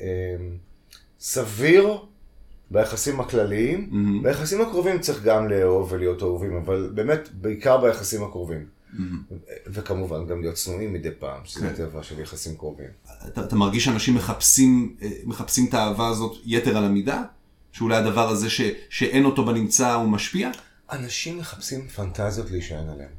אה, 0.00 0.46
סביר 1.20 1.98
ביחסים 2.70 3.20
הכלליים. 3.20 3.90
ביחסים 4.22 4.60
הקרובים 4.60 5.00
צריך 5.00 5.22
גם 5.22 5.48
לאהוב 5.48 5.92
ולהיות 5.92 6.22
אהובים, 6.22 6.56
אבל 6.56 6.90
באמת, 6.94 7.28
בעיקר 7.32 7.76
ביחסים 7.76 8.24
הקרובים. 8.24 8.78
וכמובן 9.66 10.26
גם 10.26 10.40
להיות 10.40 10.54
צנועים 10.54 10.92
מדי 10.92 11.10
פעם, 11.18 11.40
שזה 11.44 11.68
כן. 11.68 11.74
טבע 11.74 12.02
של 12.02 12.20
יחסים 12.20 12.56
קרובים. 12.56 12.88
אתה, 13.28 13.44
אתה 13.44 13.56
מרגיש 13.56 13.84
שאנשים 13.84 14.14
מחפשים, 14.14 14.96
מחפשים 15.24 15.66
את 15.68 15.74
האהבה 15.74 16.08
הזאת 16.08 16.36
יתר 16.44 16.76
על 16.76 16.84
המידה? 16.84 17.22
שאולי 17.78 17.96
הדבר 17.96 18.28
הזה 18.28 18.50
ש, 18.50 18.60
שאין 18.90 19.24
אותו 19.24 19.44
בנמצא 19.44 19.94
הוא 19.94 20.08
משפיע? 20.08 20.50
אנשים 20.92 21.38
מחפשים 21.38 21.88
פנטזיות 21.88 22.50
להישען 22.50 22.88
עליהן. 22.88 23.10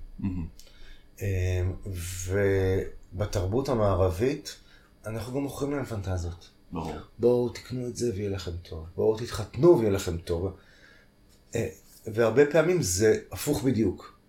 אמ, 1.22 1.26
ובתרבות 3.14 3.70
המערבית, 3.70 4.56
אנחנו 5.06 5.34
גם 5.34 5.42
מוכרים 5.42 5.72
להם 5.72 5.86
פנטזיות. 5.86 6.50
ברור. 6.72 6.96
בואו 7.20 7.50
תקנו 7.50 7.88
את 7.88 7.96
זה 7.96 8.12
ויהיה 8.16 8.30
לכם 8.30 8.52
טוב. 8.70 8.86
בואו 8.96 9.18
תתחתנו 9.18 9.80
ויהיה 9.80 9.92
לכם 9.92 10.18
טוב. 10.18 10.54
אה, 11.56 11.68
והרבה 12.08 12.46
פעמים 12.46 12.82
זה 12.82 13.20
הפוך 13.32 13.64
בדיוק. 13.64 14.20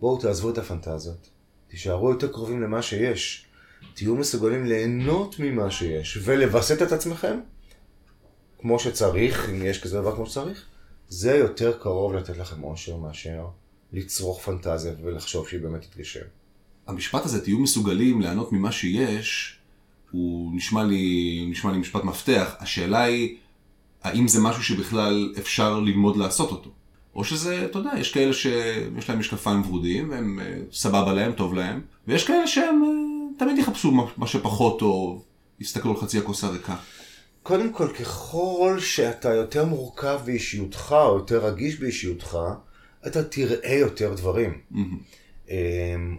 בואו 0.00 0.18
תעזבו 0.18 0.50
את 0.50 0.58
הפנטזיות, 0.58 1.28
תישארו 1.68 2.10
יותר 2.10 2.32
קרובים 2.32 2.62
למה 2.62 2.82
שיש, 2.82 3.46
תהיו 3.94 4.16
מסוגלים 4.16 4.64
ליהנות 4.64 5.36
ממה 5.38 5.70
שיש, 5.70 6.18
ולווסת 6.24 6.82
את 6.82 6.92
עצמכם 6.92 7.38
כמו 8.62 8.78
שצריך, 8.78 9.48
אם 9.48 9.66
יש 9.66 9.82
כזה 9.82 10.00
דבר 10.00 10.16
כמו 10.16 10.26
שצריך, 10.26 10.64
זה 11.08 11.36
יותר 11.36 11.78
קרוב 11.82 12.14
לתת 12.14 12.36
לכם 12.36 12.64
אושר 12.64 12.96
מאשר 12.96 13.46
לצרוך 13.92 14.42
פנטזיה 14.42 14.92
ולחשוב 15.02 15.48
שהיא 15.48 15.60
באמת 15.60 15.82
תתגשם. 15.82 16.20
המשפט 16.86 17.24
הזה, 17.24 17.44
תהיו 17.44 17.58
מסוגלים 17.58 18.20
ליהנות 18.20 18.52
ממה 18.52 18.72
שיש, 18.72 19.58
הוא 20.10 20.56
נשמע 20.56 20.84
לי, 20.84 21.46
נשמע 21.50 21.72
לי 21.72 21.78
משפט 21.78 22.04
מפתח. 22.04 22.54
השאלה 22.58 23.02
היא, 23.02 23.36
האם 24.02 24.28
זה 24.28 24.40
משהו 24.40 24.62
שבכלל 24.62 25.34
אפשר 25.38 25.80
ללמוד 25.80 26.16
לעשות 26.16 26.50
אותו? 26.50 26.70
או 27.14 27.24
שזה, 27.24 27.64
אתה 27.64 27.78
יודע, 27.78 27.90
יש 27.98 28.12
כאלה 28.12 28.32
שיש 28.32 29.08
להם 29.08 29.18
משקפיים 29.18 29.62
ורודים, 29.62 30.10
והם 30.10 30.40
אה, 30.40 30.58
סבבה 30.72 31.12
להם, 31.12 31.32
טוב 31.32 31.54
להם, 31.54 31.80
ויש 32.08 32.26
כאלה 32.26 32.46
שהם 32.46 32.82
אה, 32.84 33.38
תמיד 33.38 33.58
יחפשו 33.58 33.92
מה 34.16 34.26
שפחות 34.26 34.78
טוב, 34.78 35.24
יסתכלו 35.60 35.90
על 35.90 35.96
חצי 35.96 36.18
הכוס 36.18 36.44
הריקה. 36.44 36.76
קודם 37.42 37.72
כל, 37.72 37.88
ככל 37.88 38.76
שאתה 38.80 39.34
יותר 39.34 39.64
מורכב 39.64 40.20
באישיותך, 40.24 40.94
או 40.98 41.16
יותר 41.16 41.46
רגיש 41.46 41.80
באישיותך, 41.80 42.38
אתה 43.06 43.24
תראה 43.24 43.74
יותר 43.74 44.14
דברים. 44.14 44.60
Mm-hmm. 44.72 45.52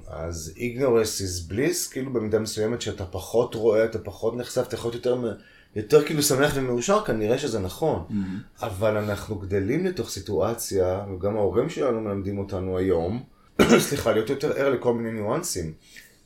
אז 0.08 0.54
ignorance 0.56 1.22
is 1.22 1.52
bliss, 1.52 1.92
כאילו 1.92 2.14
במידה 2.14 2.40
מסוימת 2.40 2.82
שאתה 2.82 3.06
פחות 3.06 3.56
רואה, 3.56 3.86
אתה 3.86 4.00
פחות 4.00 4.36
נחשף, 4.36 4.68
אתה 4.68 4.76
יכול 4.76 4.92
להיות 4.92 5.06
יותר, 5.06 5.38
יותר 5.76 6.06
כאילו 6.06 6.24
שמח 6.24 6.52
ומאושר, 6.56 7.06
כנראה 7.06 7.38
שזה 7.38 7.60
נכון. 7.60 8.06
Mm-hmm. 8.10 8.66
אבל 8.66 8.98
אנחנו 8.98 9.36
גדלים 9.36 9.86
לתוך 9.86 10.10
סיטואציה, 10.10 11.06
וגם 11.16 11.38
ההורים 11.38 11.70
שלנו 11.70 12.02
מלמדים 12.02 12.38
אותנו 12.40 12.78
היום, 12.78 13.24
סליחה, 13.88 14.12
להיות 14.12 14.30
יותר 14.30 14.52
ער 14.52 14.70
לכל 14.70 14.94
מיני 14.94 15.12
ניואנסים. 15.12 15.74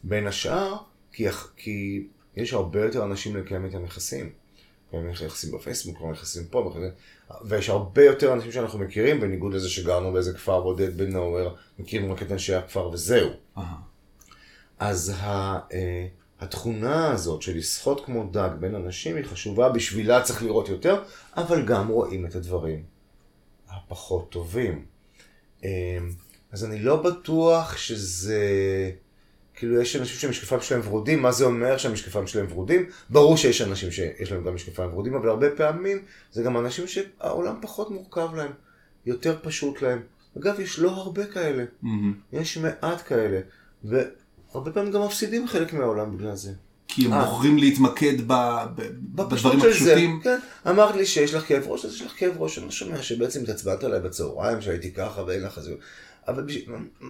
בין 0.03 0.27
השאר, 0.27 0.75
כי, 1.11 1.27
כי 1.57 2.07
יש 2.35 2.53
הרבה 2.53 2.85
יותר 2.85 3.05
אנשים 3.05 3.35
לקיים 3.35 3.65
איתם 3.65 3.85
יחסים. 3.85 4.46
לפעמים 4.88 5.10
יחסים 5.10 5.51
בפייסבוק, 5.51 5.96
לפעמים 5.96 6.13
יחסים 6.13 6.46
פה. 6.46 6.74
ויש 7.46 7.70
הרבה 7.70 8.06
יותר 8.06 8.34
אנשים 8.34 8.51
שאנחנו 8.51 8.79
מכירים, 8.79 9.20
בניגוד 9.20 9.53
לזה 9.53 9.70
שגרנו 9.70 10.13
באיזה 10.13 10.34
כפר 10.34 10.62
בודד 10.62 10.98
בנוהוור, 10.98 11.56
מכירים 11.79 12.12
רק 12.12 12.22
את 12.22 12.32
אנשי 12.32 12.56
הכפר 12.56 12.89
וזהו. 12.89 13.29
אז 14.79 15.13
ה, 15.17 15.60
אה, 15.74 16.08
התכונה 16.39 17.12
הזאת 17.12 17.41
של 17.41 17.58
לשחות 17.58 18.06
כמו 18.06 18.29
דג 18.32 18.50
בין 18.60 18.75
אנשים 18.75 19.15
היא 19.15 19.25
חשובה, 19.25 19.70
בשבילה 19.70 20.22
צריך 20.22 20.44
לראות 20.44 20.70
יותר, 20.70 21.03
אבל 21.38 21.65
גם 21.65 21.88
רואים 21.88 22.25
את 22.25 22.36
הדברים 22.36 22.84
הפחות 23.70 24.29
טובים. 24.29 24.86
אה, 25.63 25.98
אז 26.51 26.65
אני 26.65 26.79
לא 26.79 26.96
בטוח 26.96 27.77
שזה... 27.77 28.41
כאילו 29.57 29.81
יש 29.81 29.95
אנשים 29.95 30.17
שהמשקפיים 30.17 30.61
שלהם 30.61 30.81
ורודים, 30.83 31.21
מה 31.21 31.31
זה 31.31 31.45
אומר 31.45 31.77
שהמשקפיים 31.77 32.27
שלהם 32.27 32.45
ורודים? 32.49 32.85
ברור 33.09 33.37
שיש 33.37 33.61
אנשים 33.61 33.91
שיש 33.91 34.31
להם 34.31 34.43
גם 34.43 34.55
משקפיים 34.55 34.89
ורודים, 34.93 35.15
אבל 35.15 35.29
הרבה 35.29 35.49
פעמים 35.49 36.01
זה 36.31 36.43
גם 36.43 36.57
אנשים 36.57 36.87
שהעולם 36.87 37.55
פחות 37.61 37.91
מורכב 37.91 38.35
להם, 38.35 38.51
יותר 39.05 39.37
פשוט 39.41 39.81
להם. 39.81 39.99
אגב, 40.37 40.59
יש 40.59 40.79
לא 40.79 40.89
הרבה 40.89 41.25
כאלה, 41.25 41.63
mm-hmm. 41.83 41.87
יש 42.33 42.57
מעט 42.57 43.07
כאלה, 43.07 43.39
והרבה 43.83 44.71
פעמים 44.71 44.91
גם 44.91 45.01
מפסידים 45.01 45.47
חלק 45.47 45.73
מהעולם 45.73 46.17
בגלל 46.17 46.35
זה. 46.35 46.51
כי 46.87 47.05
הם 47.05 47.13
아, 47.13 47.15
אה. 47.15 47.25
בוחרים 47.25 47.57
להתמקד 47.57 48.21
ב, 48.27 48.33
ב, 48.75 48.81
בדברים 49.15 49.59
הפשוטים. 49.59 50.19
כן, 50.23 50.39
אמרת 50.69 50.95
לי 50.95 51.05
שיש 51.05 51.33
לך 51.33 51.47
כאב 51.47 51.63
ראש, 51.67 51.85
אז 51.85 51.93
יש 51.93 52.01
לך 52.01 52.13
כאב 52.17 52.33
ראש, 52.37 52.57
אני 52.57 52.65
לא 52.65 52.71
שומע 52.71 53.01
שבעצם 53.01 53.43
התעצבנת 53.43 53.83
עליי 53.83 53.99
בצהריים, 53.99 54.61
שהייתי 54.61 54.91
ככה 54.93 55.23
ואין 55.27 55.43
לך 55.43 55.59
זה. 55.59 55.73
אבל 56.27 56.45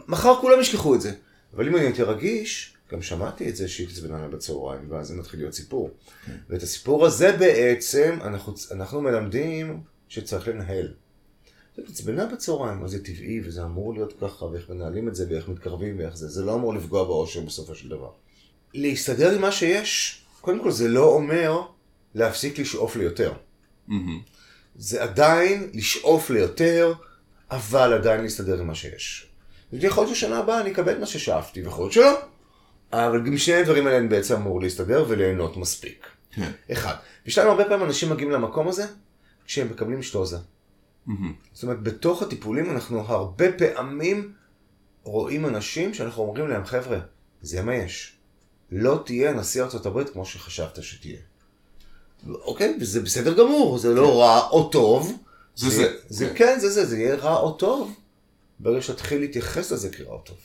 מחר 0.08 0.36
כולם 0.42 0.60
ישכחו 0.60 0.96
את 0.96 1.02
זה. 1.02 1.12
אבל 1.54 1.68
אם 1.68 1.76
אני 1.76 1.86
הייתי 1.86 2.04
רגיש, 2.04 2.78
גם 2.92 3.02
שמעתי 3.02 3.50
את 3.50 3.56
זה 3.56 3.68
שהיא 3.68 3.88
התעצבנה 3.88 4.22
לה 4.22 4.28
בצהריים, 4.28 4.92
ואז 4.92 5.08
זה 5.08 5.16
מתחיל 5.16 5.40
להיות 5.40 5.54
סיפור. 5.54 5.90
כן. 6.26 6.38
ואת 6.50 6.64
הסיפור 6.64 7.06
הזה 7.06 7.38
בעצם, 7.38 8.20
אנחנו, 8.22 8.54
אנחנו 8.72 9.02
מלמדים 9.02 9.82
שצריך 10.08 10.48
לנהל. 10.48 10.94
זה 11.76 11.82
התעצבנה 11.84 12.26
בצהריים, 12.26 12.84
אז 12.84 12.92
זה 12.92 13.04
טבעי, 13.04 13.42
וזה 13.44 13.64
אמור 13.64 13.94
להיות 13.94 14.14
ככה, 14.22 14.46
ואיך 14.46 14.70
מנהלים 14.70 15.08
את 15.08 15.16
זה, 15.16 15.26
ואיך 15.30 15.48
מתקרבים, 15.48 16.00
ואיך 16.00 16.18
זה. 16.18 16.28
זה 16.28 16.44
לא 16.44 16.56
אמור 16.56 16.74
לפגוע 16.74 17.04
באושר 17.04 17.42
בסופו 17.42 17.76
של 17.76 17.90
דבר. 17.90 18.12
להסתדר 18.74 19.32
עם 19.32 19.42
מה 19.42 19.52
שיש, 19.52 20.22
קודם 20.42 20.64
כל 20.64 20.72
זה 20.72 20.88
לא 20.88 21.06
אומר 21.06 21.62
להפסיק 22.16 22.60
לשאוף 22.60 22.96
ליותר. 22.96 23.34
Mm-hmm. 23.90 23.94
זה 24.76 25.04
עדיין 25.04 25.70
לשאוף 25.74 26.30
ליותר, 26.30 26.94
אבל 27.52 27.94
עדיין 27.94 28.22
להסתדר 28.22 28.60
עם 28.60 28.68
מה 28.68 28.76
שיש. 28.76 29.27
יכול 29.74 30.04
להיות 30.04 30.16
ששנה 30.16 30.38
הבאה 30.38 30.62
אני 30.62 30.72
אקבל 30.72 31.00
מה 31.00 31.06
ששאפתי, 31.06 31.62
ויכול 31.62 31.84
להיות 31.84 31.94
שלא. 31.94 32.20
אבל 32.94 33.26
גם 33.26 33.38
שני 33.38 33.56
הדברים 33.56 33.88
האלה 33.88 33.98
אני 33.98 34.08
בעצם 34.08 34.36
אמור 34.36 34.62
להסתדר 34.62 35.06
וליהנות 35.08 35.58
מספיק. 35.58 36.08
כן. 36.32 36.52
אחד. 36.72 36.96
ושתיים, 37.26 37.50
הרבה 37.50 37.66
פעמים 37.66 37.86
אנשים 37.86 38.10
מגיעים 38.10 38.32
למקום 38.32 38.68
הזה 38.68 38.86
כשהם 39.46 39.70
מקבלים 39.70 40.04
שטוזה. 40.04 40.38
זאת 41.54 41.64
אומרת, 41.64 41.84
בתוך 41.84 42.22
הטיפולים 42.22 42.72
אנחנו 42.72 43.00
הרבה 43.00 43.46
פעמים 43.52 44.34
רואים 45.04 45.46
אנשים 45.46 45.94
שאנחנו 45.94 46.24
אומרים 46.24 46.48
להם, 46.48 46.66
חבר'ה, 46.66 47.00
זה 47.42 47.62
מה 47.62 47.76
יש. 47.76 48.14
לא 48.72 49.02
תהיה 49.06 49.34
נשיא 49.34 49.64
ארצות 49.64 49.86
הברית 49.86 50.10
כמו 50.10 50.26
שחשבת 50.26 50.84
שתהיה. 50.84 51.20
אוקיי, 52.30 52.78
וזה 52.82 53.02
בסדר 53.02 53.34
גמור, 53.34 53.78
זה 53.78 53.94
לא 53.94 54.08
כן. 54.08 54.14
רע 54.18 54.48
או 54.48 54.70
טוב. 54.70 55.18
זה 55.56 55.70
זה. 55.70 55.94
זה 56.08 56.34
כן, 56.36 56.60
זה 56.60 56.70
זה, 56.70 56.86
זה 56.86 56.98
יהיה 56.98 57.16
רע 57.16 57.40
או 57.40 57.52
טוב. 57.52 57.94
ברגע 58.60 58.82
שתתחיל 58.82 59.20
להתייחס 59.20 59.72
לזה 59.72 59.90
כרעיון 59.90 60.20
טוב. 60.24 60.38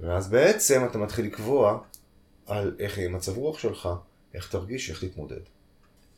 ואז 0.00 0.28
בעצם 0.28 0.84
אתה 0.90 0.98
מתחיל 0.98 1.24
לקבוע 1.24 1.78
על 2.46 2.76
איך 2.78 2.98
יהיה 2.98 3.08
מצב 3.08 3.36
רוח 3.36 3.58
שלך, 3.58 3.88
איך 4.34 4.48
תרגיש, 4.48 4.90
איך 4.90 5.04
תתמודד. 5.04 5.40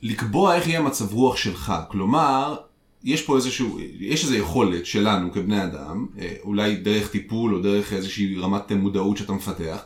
לקבוע 0.03 0.55
איך 0.55 0.67
יהיה 0.67 0.81
מצב 0.81 1.13
רוח 1.13 1.37
שלך, 1.37 1.73
כלומר, 1.89 2.57
יש 3.05 3.23
פה 3.23 3.37
איזשהו, 3.37 3.81
יש 3.99 4.25
איזו 4.25 4.35
יכולת 4.35 4.87
שלנו 4.87 5.33
כבני 5.33 5.65
אדם, 5.65 6.07
אה, 6.19 6.35
אולי 6.43 6.77
דרך 6.77 7.11
טיפול 7.11 7.55
או 7.55 7.63
דרך 7.63 7.93
איזושהי 7.93 8.37
רמת 8.39 8.73
מודעות 8.73 9.17
שאתה 9.17 9.33
מפתח, 9.33 9.85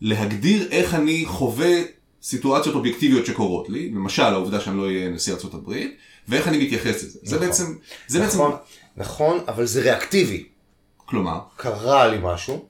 להגדיר 0.00 0.68
איך 0.70 0.94
אני 0.94 1.24
חווה 1.26 1.82
סיטואציות 2.22 2.74
אובייקטיביות 2.74 3.26
שקורות 3.26 3.68
לי, 3.68 3.90
למשל 3.90 4.22
העובדה 4.22 4.60
שאני 4.60 4.76
לא 4.76 4.86
אהיה 4.86 5.08
נשיא 5.08 5.32
ארצות 5.32 5.54
הברית, 5.54 5.96
ואיך 6.28 6.48
אני 6.48 6.64
מתייחס 6.64 7.04
לזה. 7.04 7.18
נכון. 7.22 7.38
זה 7.38 7.46
בעצם, 7.46 7.74
זה 8.06 8.26
נכון. 8.26 8.50
בעצם... 8.50 8.62
נכון, 8.96 9.44
אבל 9.48 9.66
זה 9.66 9.80
ריאקטיבי. 9.80 10.48
כלומר? 10.96 11.40
קרה 11.56 12.06
לי 12.06 12.18
משהו, 12.22 12.68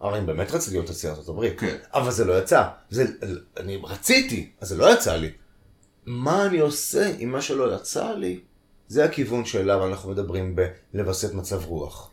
הרי 0.00 0.18
אני 0.18 0.26
באמת 0.26 0.50
רציתי 0.50 0.76
להיות 0.76 0.90
נשיא 0.90 1.10
ארצות 1.10 1.28
הברית, 1.28 1.60
כן. 1.60 1.76
אבל 1.94 2.10
זה 2.10 2.24
לא 2.24 2.38
יצא. 2.38 2.64
זה, 2.90 3.04
אני 3.56 3.80
רציתי, 3.84 4.50
אז 4.60 4.68
זה 4.68 4.76
לא 4.76 4.92
יצא 4.92 5.16
לי. 5.16 5.30
מה 6.06 6.46
אני 6.46 6.58
עושה 6.58 7.10
עם 7.18 7.32
מה 7.32 7.42
שלא 7.42 7.74
יצא 7.74 8.12
לי? 8.12 8.40
זה 8.88 9.04
הכיוון 9.04 9.44
שאליו 9.44 9.86
אנחנו 9.86 10.10
מדברים 10.10 10.56
בלווסת 10.92 11.34
מצב 11.34 11.64
רוח. 11.64 12.10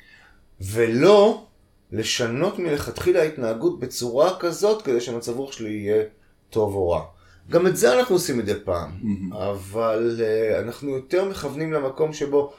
ולא 0.61 1.45
לשנות 1.91 2.59
מלכתחילה 2.59 3.23
התנהגות 3.23 3.79
בצורה 3.79 4.39
כזאת 4.39 4.81
כדי 4.81 5.01
שמצב 5.01 5.37
רוח 5.37 5.51
שלי 5.51 5.69
יהיה 5.69 6.03
טוב 6.49 6.75
או 6.75 6.89
רע. 6.89 7.03
גם 7.49 7.67
את 7.67 7.77
זה 7.77 7.99
אנחנו 7.99 8.15
עושים 8.15 8.37
מדי 8.37 8.53
פעם, 8.63 8.91
mm-hmm. 8.91 9.35
אבל 9.35 10.19
uh, 10.19 10.59
אנחנו 10.59 10.89
יותר 10.89 11.25
מכוונים 11.25 11.73
למקום 11.73 12.13
שבו 12.13 12.53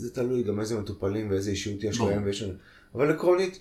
זה 0.00 0.14
תלוי 0.14 0.42
גם 0.42 0.60
איזה 0.60 0.80
מטופלים 0.80 1.30
ואיזה 1.30 1.50
אישיות 1.50 1.84
יש 1.84 2.00
להם 2.00 2.22
ויש 2.24 2.42
לנו. 2.42 2.52
אבל 2.94 3.12
עקרונית, 3.12 3.60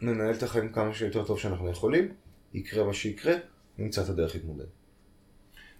ננהל 0.00 0.34
את 0.34 0.42
החיים 0.42 0.72
כמה 0.72 0.94
שיותר 0.94 1.24
טוב 1.24 1.38
שאנחנו 1.38 1.70
יכולים, 1.70 2.08
יקרה 2.54 2.84
מה 2.84 2.94
שיקרה, 2.94 3.34
נמצא 3.78 4.02
את 4.02 4.08
הדרך 4.08 4.34
להתמודד. 4.34 4.64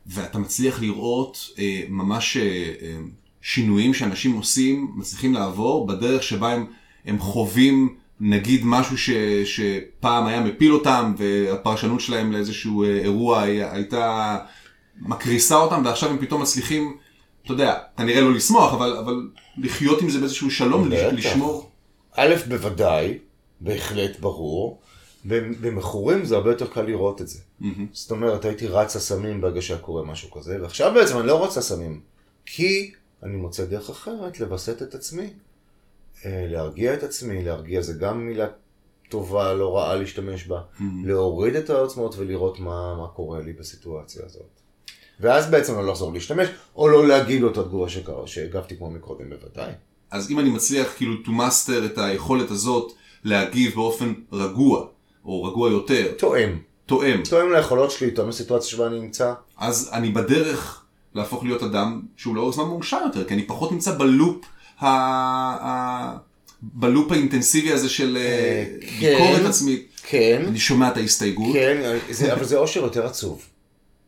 ואתה 0.06 0.38
מצליח 0.38 0.80
לראות 0.80 1.38
אה, 1.58 1.82
ממש 1.88 2.36
אה, 2.36 2.74
אה, 2.82 2.98
שינויים 3.40 3.94
שאנשים 3.94 4.32
עושים, 4.36 4.92
מצליחים 4.96 5.34
לעבור 5.34 5.86
בדרך 5.86 6.22
שבה 6.22 6.52
הם, 6.52 6.66
הם 7.04 7.18
חווים 7.18 7.96
נגיד 8.20 8.60
משהו 8.64 8.98
ש, 8.98 9.10
שפעם 9.44 10.26
היה 10.26 10.40
מפיל 10.40 10.72
אותם 10.72 11.14
והפרשנות 11.18 12.00
שלהם 12.00 12.32
לאיזשהו 12.32 12.84
אה, 12.84 12.88
אירוע 12.88 13.42
הייתה 13.42 14.38
מקריסה 15.00 15.56
אותם 15.56 15.82
ועכשיו 15.84 16.10
הם 16.10 16.18
פתאום 16.18 16.42
מצליחים 16.42 16.96
אתה 17.48 17.54
יודע, 17.54 17.78
כנראה 17.96 18.20
לא 18.20 18.34
לשמוח, 18.34 18.74
אבל, 18.74 18.96
אבל 18.96 19.28
לחיות 19.58 20.02
עם 20.02 20.10
זה 20.10 20.18
באיזשהו 20.18 20.50
שלום, 20.50 20.88
לשמור. 20.88 21.70
א', 22.12 22.34
בוודאי, 22.48 23.18
בהחלט 23.60 24.20
ברור. 24.20 24.80
במכורים 25.60 26.24
זה 26.24 26.36
הרבה 26.36 26.50
יותר 26.50 26.66
קל 26.66 26.82
לראות 26.82 27.20
את 27.20 27.28
זה. 27.28 27.38
Mm-hmm. 27.38 27.64
זאת 27.92 28.10
אומרת, 28.10 28.44
הייתי 28.44 28.66
רץ 28.66 28.96
לסמים 28.96 29.40
ברגע 29.40 29.62
שהיה 29.62 29.80
קורה 29.80 30.04
משהו 30.04 30.30
כזה, 30.30 30.62
ועכשיו 30.62 30.94
בעצם 30.94 31.18
אני 31.18 31.26
לא 31.26 31.44
רץ 31.44 31.58
לסמים. 31.58 32.00
כי 32.46 32.92
אני 33.22 33.36
מוצא 33.36 33.64
דרך 33.64 33.90
אחרת 33.90 34.40
לווסת 34.40 34.82
את 34.82 34.94
עצמי. 34.94 35.30
אה, 36.24 36.46
להרגיע 36.48 36.94
את 36.94 37.02
עצמי, 37.02 37.44
להרגיע 37.44 37.80
זה 37.82 37.92
גם 37.92 38.26
מילה 38.26 38.46
טובה, 39.08 39.54
לא 39.54 39.76
רעה 39.76 39.94
להשתמש 39.94 40.46
בה. 40.46 40.60
Mm-hmm. 40.60 40.82
להוריד 41.04 41.56
את 41.56 41.70
העוצמות 41.70 42.14
ולראות 42.18 42.60
מה, 42.60 42.96
מה 42.96 43.08
קורה 43.08 43.40
לי 43.40 43.52
בסיטואציה 43.52 44.24
הזאת. 44.24 44.60
ואז 45.20 45.50
בעצם 45.50 45.74
לא 45.74 45.86
לחזור 45.86 46.12
להשתמש, 46.12 46.48
או 46.76 46.88
לא 46.88 47.08
להגיד 47.08 47.40
לו 47.40 47.50
את 47.50 47.58
התגובה 47.58 47.86
שהגבתי 48.26 48.76
כמו 48.76 48.90
מקודם 48.90 49.30
בוודאי. 49.30 49.72
אז 50.10 50.30
אם 50.30 50.38
אני 50.38 50.50
מצליח 50.50 50.88
כאילו 50.96 51.14
to 51.24 51.28
master 51.28 51.84
את 51.86 51.98
היכולת 51.98 52.50
הזאת 52.50 52.92
להגיב 53.24 53.74
באופן 53.74 54.12
רגוע, 54.32 54.86
או 55.24 55.44
רגוע 55.44 55.70
יותר, 55.70 56.12
תואם. 56.18 56.58
תואם, 56.86 57.20
תואם 57.30 57.52
ליכולות 57.52 57.90
שלי, 57.90 58.10
תואם 58.10 58.28
לסיטואציה 58.28 58.68
שבה 58.68 58.86
אני 58.86 59.00
נמצא. 59.00 59.32
אז 59.58 59.90
אני 59.92 60.08
בדרך 60.10 60.84
להפוך 61.14 61.44
להיות 61.44 61.62
אדם 61.62 62.02
שהוא 62.16 62.36
לאורך 62.36 62.54
זמן 62.54 62.64
מאושר 62.64 62.98
יותר, 63.06 63.24
כי 63.24 63.34
אני 63.34 63.46
פחות 63.46 63.72
נמצא 63.72 63.98
בלופ, 63.98 64.44
ה... 64.80 64.86
ה... 64.86 66.16
בלופ 66.62 67.12
האינטנסיבי 67.12 67.72
הזה 67.72 67.88
של 67.88 68.16
אה, 68.16 68.22
אה, 68.22 68.66
ביקורת 69.00 69.40
כן. 69.40 69.46
עצמית. 69.46 69.88
כן, 70.02 70.44
אני 70.48 70.58
שומע 70.58 70.88
את 70.88 70.96
ההסתייגות. 70.96 71.52
כן, 71.52 71.98
זה, 72.10 72.32
אבל 72.32 72.44
זה 72.44 72.58
אושר 72.58 72.80
יותר 72.80 73.06
עצוב. 73.06 73.42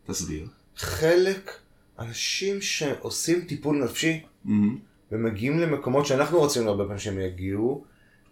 תסביר. 0.07 0.47
חלק, 0.81 1.51
אנשים 1.99 2.61
שעושים 2.61 3.41
טיפול 3.41 3.83
נפשי, 3.83 4.21
מהמם. 4.45 4.77
ומגיעים 5.11 5.59
למקומות 5.59 6.05
שאנחנו 6.05 6.41
רצינו 6.41 6.69
הרבה 6.69 6.83
פעמים 6.83 6.99
שהם 6.99 7.19
יגיעו, 7.19 7.85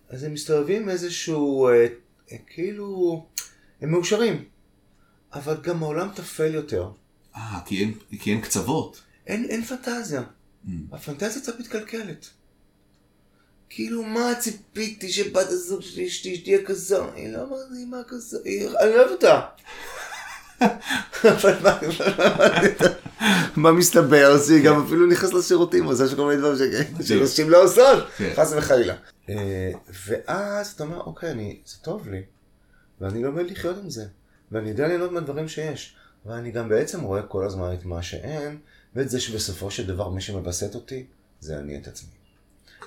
אז 0.09 0.23
הם 0.23 0.33
מסתובבים 0.33 0.89
איזשהו, 0.89 1.67
אה, 1.67 1.87
אה, 2.31 2.37
כאילו, 2.47 3.25
הם 3.81 3.91
מאושרים. 3.91 4.43
אבל 5.33 5.57
גם 5.61 5.83
העולם 5.83 6.09
טפל 6.15 6.53
יותר. 6.55 6.91
אה, 7.35 7.59
כי 7.65 7.79
אין, 7.81 7.93
כי 8.19 8.31
אין 8.31 8.41
קצוות. 8.41 9.01
אין, 9.27 9.45
אין 9.49 9.63
פנטזיה. 9.63 10.23
Mm. 10.65 10.69
הפנטזיה 10.91 11.41
קצת 11.41 11.59
מתקלקלת. 11.59 12.29
כאילו, 13.69 14.03
מה 14.03 14.31
ציפיתי 14.39 15.11
שבת 15.11 15.47
הזוג 15.47 15.81
שלי 15.81 16.07
אשתי 16.07 16.37
תהיה 16.41 16.65
כזו? 16.65 17.11
היא 17.13 17.29
לא 17.29 17.43
מדהימה 17.69 17.97
כזו, 18.07 18.37
היא- 18.45 18.67
אני 18.67 18.95
אוהב 18.95 19.11
אותה. 19.11 19.41
מה- 23.55 23.71
מסתבר? 23.71 24.37
שהיא 24.47 24.65
גם 24.65 24.83
אפילו 24.85 25.05
נכנס 25.05 25.33
לשירותים, 25.33 25.83
עושה 25.85 26.15
כל 26.15 26.27
מיני 26.27 26.37
דברים 26.37 26.57
שנשים 27.03 27.49
לא 27.49 27.63
עושות, 27.63 28.03
כן. 28.17 28.29
חס 28.35 28.53
וחלילה. 28.57 28.95
אה, 29.29 29.71
ואז 30.07 30.67
אתה 30.67 30.83
אומר, 30.83 30.99
אוקיי, 30.99 31.57
זה 31.65 31.75
טוב 31.81 32.07
לי, 32.09 32.21
ואני 33.01 33.23
לומד 33.23 33.43
לחיות 33.51 33.77
עם 33.83 33.89
זה, 33.89 34.05
ואני 34.51 34.69
יודע 34.69 34.87
ליהנות 34.87 35.11
מהדברים 35.11 35.47
שיש, 35.47 35.95
אבל 36.25 36.33
אני 36.33 36.51
גם 36.51 36.69
בעצם 36.69 37.01
רואה 37.01 37.21
כל 37.21 37.45
הזמן 37.45 37.73
את 37.73 37.85
מה 37.85 38.01
שאין, 38.01 38.57
ואת 38.95 39.09
זה 39.09 39.19
שבסופו 39.19 39.71
של 39.71 39.87
דבר 39.87 40.09
מי 40.09 40.21
שמווסת 40.21 40.75
אותי, 40.75 41.05
זה 41.39 41.57
אני 41.59 41.77
את 41.77 41.87
עצמי. 41.87 42.09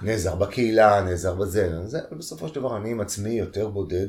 נעזר 0.02 0.34
בקהילה, 0.34 1.02
נעזר 1.02 1.34
בזה, 1.34 1.86
זה, 1.86 1.98
אבל 2.10 2.18
בסופו 2.18 2.48
של 2.48 2.54
דבר 2.54 2.76
אני 2.76 2.90
עם 2.90 3.00
עצמי 3.00 3.30
יותר 3.30 3.68
בודד, 3.68 4.06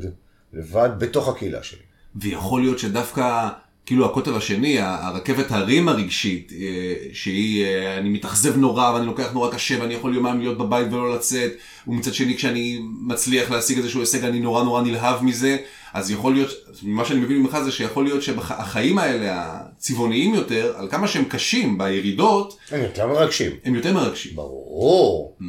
לבד, 0.54 0.90
בתוך 1.00 1.28
הקהילה 1.30 1.64
שלי. 1.64 1.82
ויכול 2.16 2.62
להיות 2.62 2.80
שדווקא, 2.80 3.50
כאילו 3.86 4.06
הקוטב 4.06 4.36
השני, 4.36 4.80
הרכבת 4.80 5.52
הרים 5.52 5.88
הרגשית, 5.88 6.52
אה, 6.56 6.96
שהיא, 7.14 7.66
אה, 7.66 7.98
אני 7.98 8.10
מתאכזב 8.10 8.58
נורא 8.58 8.92
ואני 8.94 9.06
לוקח 9.06 9.32
נורא 9.34 9.52
קשה 9.52 9.82
ואני 9.82 9.94
יכול 9.94 10.16
יומיים 10.16 10.40
להיות 10.40 10.58
בבית 10.58 10.88
ולא 10.94 11.16
לצאת, 11.16 11.52
ומצד 11.88 12.14
שני 12.14 12.38
כשאני 12.38 12.80
מצליח 13.02 13.52
להשיג 13.52 13.78
איזשהו 13.78 14.00
הישג 14.00 14.24
אני 14.24 14.40
נורא 14.40 14.64
נורא 14.64 14.82
נלהב 14.82 15.24
מזה, 15.24 15.58
אז 15.94 16.12
יכול 16.12 16.34
להיות, 16.34 16.50
מה 16.84 17.06
שאני 17.06 17.20
מבין 17.20 17.38
ממך 17.38 17.58
זה 17.64 17.72
שיכול 17.72 18.04
להיות 18.04 18.24
שהחיים 18.24 18.98
האלה, 18.98 19.32
הצבעוניים 19.36 20.34
יותר, 20.34 20.74
על 20.78 20.88
כמה 20.90 21.08
שהם 21.08 21.24
קשים 21.24 21.78
בירידות, 21.78 22.58
הם 22.72 22.82
יותר 22.82 23.08
מרגשים. 23.08 23.52
הם 23.66 23.76
יותר 23.76 23.94
מרגשים. 23.94 24.36
ברור. 24.36 25.38
Mm. 25.42 25.44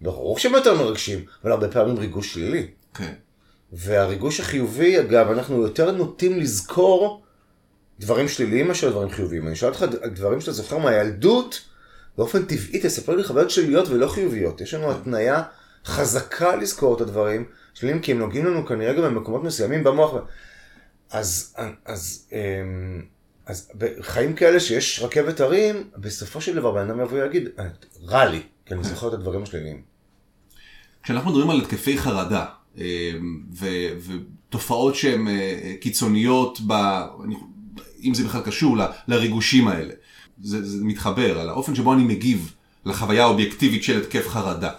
ברור 0.00 0.38
שהם 0.38 0.52
יותר 0.52 0.74
מרגשים, 0.74 1.18
אבל 1.42 1.52
הרבה 1.52 1.68
פעמים 1.68 1.96
ריגוש 1.96 2.34
שלילי. 2.34 2.66
כן. 2.94 3.12
והריגוש 3.74 4.40
החיובי, 4.40 5.00
אגב, 5.00 5.30
אנחנו 5.30 5.62
יותר 5.62 5.92
נוטים 5.92 6.38
לזכור 6.38 7.24
דברים 8.00 8.28
שליליים 8.28 8.68
מאשר 8.68 8.90
דברים 8.90 9.10
חיוביים. 9.10 9.46
אני 9.46 9.56
שואל 9.56 9.72
אותך 9.72 9.82
על 9.82 10.10
דברים 10.10 10.40
שאתה 10.40 10.52
זוכר 10.52 10.78
מהילדות, 10.78 11.60
באופן 12.18 12.44
טבעי 12.44 12.80
תספר 12.82 13.16
לי 13.16 13.24
חוויות 13.24 13.50
שליליות 13.50 13.88
ולא 13.88 14.08
חיוביות. 14.08 14.60
יש 14.60 14.74
לנו 14.74 14.90
התניה 14.90 15.42
חזקה 15.84 16.56
לזכור 16.56 16.96
את 16.96 17.00
הדברים 17.00 17.44
שליליים, 17.74 18.02
כי 18.02 18.12
הם 18.12 18.18
נוגעים 18.18 18.46
לנו 18.46 18.66
כנראה 18.66 18.92
גם 18.92 19.02
במקומות 19.02 19.44
מסוימים 19.44 19.84
במוח. 19.84 20.14
אז, 21.10 21.54
אז, 21.84 22.28
אמ, 22.32 23.02
אז 23.46 23.70
בחיים 23.78 24.34
כאלה 24.34 24.60
שיש 24.60 25.00
רכבת 25.02 25.40
הרים, 25.40 25.90
בסופו 25.96 26.40
של 26.40 26.54
דבר 26.54 26.70
בן 26.70 26.90
אדם 26.90 27.00
יבוא 27.00 27.18
ויגיד, 27.18 27.48
"אה, 27.58 27.64
רע 28.06 28.24
לי, 28.24 28.42
כי 28.66 28.74
אני 28.74 28.84
זוכר 28.84 29.08
את 29.08 29.12
הדברים 29.12 29.42
השליליים. 29.42 29.82
כשאנחנו 31.02 31.30
מדברים 31.30 31.50
על 31.50 31.60
התקפי 31.60 31.98
חרדה, 31.98 32.44
ותופעות 33.58 34.94
שהן 34.94 35.28
אה, 35.28 35.72
קיצוניות, 35.80 36.60
ב, 36.66 36.72
אם 38.04 38.14
זה 38.14 38.24
בכלל 38.24 38.40
קשור 38.40 38.76
ל- 38.76 38.86
לריגושים 39.08 39.68
האלה, 39.68 39.94
זה, 40.42 40.64
זה 40.64 40.84
מתחבר 40.84 41.40
על 41.40 41.48
האופן 41.48 41.74
שבו 41.74 41.92
אני 41.94 42.02
מגיב 42.04 42.52
לחוויה 42.84 43.22
האובייקטיבית 43.22 43.84
של 43.84 43.98
התקף 44.02 44.28
חרדה. 44.28 44.70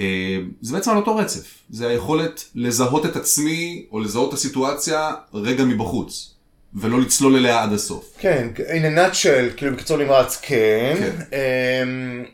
אה, 0.00 0.38
זה 0.60 0.72
בעצם 0.72 0.90
על 0.90 0.96
אותו 0.96 1.16
רצף, 1.16 1.54
זה 1.70 1.88
היכולת 1.88 2.44
לזהות 2.54 3.06
את 3.06 3.16
עצמי 3.16 3.86
או 3.92 4.00
לזהות 4.00 4.28
את 4.28 4.34
הסיטואציה 4.34 5.14
רגע 5.34 5.64
מבחוץ, 5.64 6.34
ולא 6.74 7.00
לצלול 7.00 7.36
אליה 7.36 7.62
עד 7.62 7.72
הסוף. 7.72 8.16
כן, 8.18 8.48
in 8.56 8.60
a 8.96 8.98
nutshell, 8.98 9.56
כאילו 9.56 9.72
בקיצור 9.76 9.96
נמרץ, 9.96 10.38
כן. 10.42 10.96
כן. 10.98 11.16
אמ, 11.32 12.24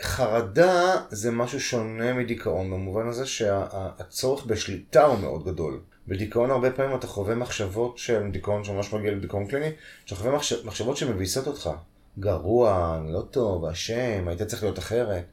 חרדה 0.00 0.96
זה 1.10 1.30
משהו 1.30 1.60
שונה 1.60 2.12
מדיכאון, 2.12 2.70
במובן 2.70 3.08
הזה 3.08 3.26
שהצורך 3.26 4.44
בשליטה 4.46 5.04
הוא 5.04 5.18
מאוד 5.18 5.44
גדול. 5.44 5.80
בדיכאון 6.08 6.50
הרבה 6.50 6.70
פעמים 6.70 6.96
אתה 6.96 7.06
חווה 7.06 7.34
מחשבות 7.34 7.98
של 7.98 8.30
דיכאון 8.30 8.64
שממש 8.64 8.92
מגיע 8.92 9.10
לדיכאון 9.10 9.46
קליני, 9.46 9.70
שאתה 10.04 10.20
חווה 10.20 10.36
מחש... 10.36 10.52
מחשבות 10.52 10.96
שמביסות 10.96 11.46
אותך. 11.46 11.70
גרוע, 12.18 13.00
לא 13.08 13.20
טוב, 13.30 13.64
אשם, 13.64 14.28
היית 14.28 14.42
צריך 14.42 14.62
להיות 14.62 14.78
אחרת. 14.78 15.24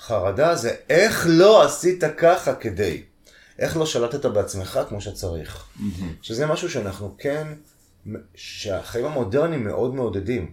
חרדה 0.00 0.54
זה 0.54 0.74
איך 0.90 1.26
לא 1.30 1.64
עשית 1.64 2.04
ככה 2.16 2.54
כדי. 2.54 3.02
איך 3.58 3.76
לא 3.76 3.86
שלטת 3.86 4.26
בעצמך 4.26 4.80
כמו 4.88 5.00
שצריך. 5.00 5.66
שזה 6.22 6.46
משהו 6.46 6.70
שאנחנו 6.70 7.14
כן, 7.18 7.46
שהחיים 8.34 9.04
המודרניים 9.04 9.64
מאוד 9.64 9.94
מעודדים. 9.94 10.50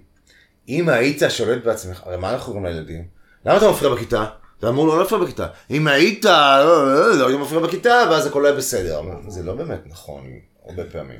אם 0.69 0.89
היית 0.89 1.21
שולט 1.29 1.63
בעצמך, 1.63 2.03
הרי 2.05 2.17
מה 2.17 2.33
אנחנו 2.33 2.53
אומרים 2.53 2.73
לילדים? 2.73 3.16
למה 3.47 3.57
אתה 3.57 3.71
מפריע 3.71 3.93
בכיתה? 3.93 4.25
אתה 4.59 4.69
אמור 4.69 4.87
לא 4.87 4.99
להפריע 4.99 5.21
בכיתה. 5.21 5.47
אם 5.69 5.87
היית, 5.87 6.25
לא, 6.25 6.93
לא, 6.93 7.15
לא 7.15 7.27
היית 7.27 7.39
מפריע 7.39 7.61
בכיתה, 7.61 8.03
ואז 8.11 8.25
הכל 8.25 8.45
היה 8.45 8.55
בסדר. 8.55 9.01
זה 9.27 9.43
לא 9.43 9.55
באמת 9.55 9.79
נכון, 9.85 10.23
הרבה 10.65 10.83
פעמים. 10.83 11.19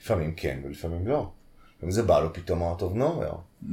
לפעמים 0.00 0.34
כן 0.36 0.60
ולפעמים 0.64 1.08
לא. 1.08 1.30
אם 1.84 1.90
זה 1.90 2.02
בא 2.02 2.20
לו 2.20 2.32
פתאום 2.32 2.62
out 2.62 2.80
of 2.80 2.96
nowhere. 2.96 3.66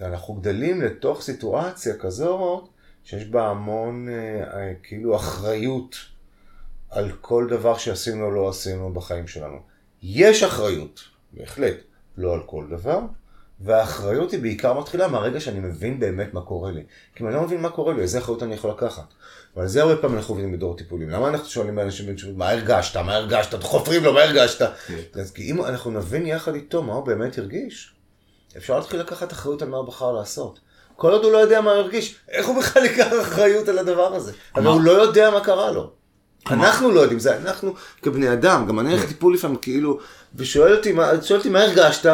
אנחנו 0.00 0.34
גדלים 0.34 0.82
לתוך 0.82 1.22
סיטואציה 1.22 1.94
כזאת, 1.96 2.68
שיש 3.04 3.24
בה 3.24 3.48
המון 3.50 4.08
אה, 4.08 4.14
אה, 4.14 4.72
כאילו 4.82 5.16
אחריות 5.16 5.96
על 6.90 7.12
כל 7.20 7.46
דבר 7.50 7.78
שעשינו 7.78 8.24
או 8.24 8.30
לא 8.30 8.48
עשינו 8.48 8.92
בחיים 8.92 9.26
שלנו. 9.26 9.58
יש 10.02 10.42
אחריות, 10.42 11.00
בהחלט, 11.32 11.76
לא 12.16 12.34
על 12.34 12.40
כל 12.46 12.64
דבר, 12.70 13.00
והאחריות 13.60 14.32
היא 14.32 14.40
בעיקר 14.40 14.72
מתחילה 14.72 15.08
מהרגע 15.08 15.40
שאני 15.40 15.58
מבין 15.60 16.00
באמת 16.00 16.34
מה 16.34 16.40
קורה 16.40 16.70
לי. 16.70 16.82
כי 17.14 17.22
אם 17.22 17.28
אני 17.28 17.36
לא 17.36 17.42
מבין 17.42 17.60
מה 17.62 17.68
קורה 17.70 17.94
לי, 17.94 18.02
איזה 18.02 18.18
אחריות 18.18 18.42
אני 18.42 18.54
יכול 18.54 18.70
לקחת. 18.70 19.04
ועל 19.56 19.66
זה 19.66 19.82
הרבה 19.82 19.96
פעמים 19.96 20.16
אנחנו 20.18 20.34
עובדים 20.34 20.52
בדור 20.52 20.76
טיפולים. 20.76 21.10
למה 21.10 21.28
אנחנו 21.28 21.46
שואלים 21.48 21.78
אנשים, 21.78 22.14
מה 22.36 22.50
הרגשת? 22.50 22.96
מה 22.96 23.14
הרגשת? 23.14 23.62
חופרים 23.62 24.04
לו, 24.04 24.12
מה 24.12 24.22
הרגשת? 24.22 24.70
כן. 24.86 25.20
אז 25.20 25.30
כי 25.30 25.50
אם 25.50 25.64
אנחנו 25.64 25.90
נבין 25.90 26.26
יחד 26.26 26.54
איתו 26.54 26.82
מה 26.82 26.92
הוא 26.94 27.06
באמת 27.06 27.38
הרגיש, 27.38 27.94
אפשר 28.56 28.78
להתחיל 28.78 29.00
לקחת 29.00 29.32
אחריות 29.32 29.62
על 29.62 29.68
מה 29.68 29.76
הוא 29.76 29.86
בחר 29.86 30.12
לעשות. 30.12 30.60
כל 30.96 31.12
עוד 31.12 31.24
הוא 31.24 31.32
לא 31.32 31.38
יודע 31.38 31.60
מה 31.60 31.70
הוא 31.70 31.80
הרגיש, 31.80 32.16
איך 32.28 32.46
הוא 32.46 32.58
בכלל 32.62 32.84
ייקח 32.84 33.08
אחריות 33.22 33.68
על 33.68 33.78
הדבר 33.78 34.14
הזה? 34.14 34.32
אבל 34.54 34.66
הוא 34.66 34.80
לא 34.80 34.90
יודע 34.90 35.30
מה 35.30 35.40
קרה 35.44 35.70
לו. 35.70 35.90
אנחנו 36.50 36.90
לא 36.90 37.00
יודעים, 37.00 37.18
זה 37.18 37.36
אנחנו 37.36 37.74
כבני 38.02 38.32
אדם, 38.32 38.66
גם 38.68 38.80
אני 38.80 38.90
הולך 38.90 39.04
לטיפול 39.04 39.34
לפעמים 39.34 39.56
כאילו, 39.56 39.98
ושואל 40.34 40.76
אותי, 40.76 40.92
מה- 40.92 41.10
שואל 41.22 41.38
אותי 41.38 41.50
מה 41.50 41.62
הרגשת, 41.62 42.10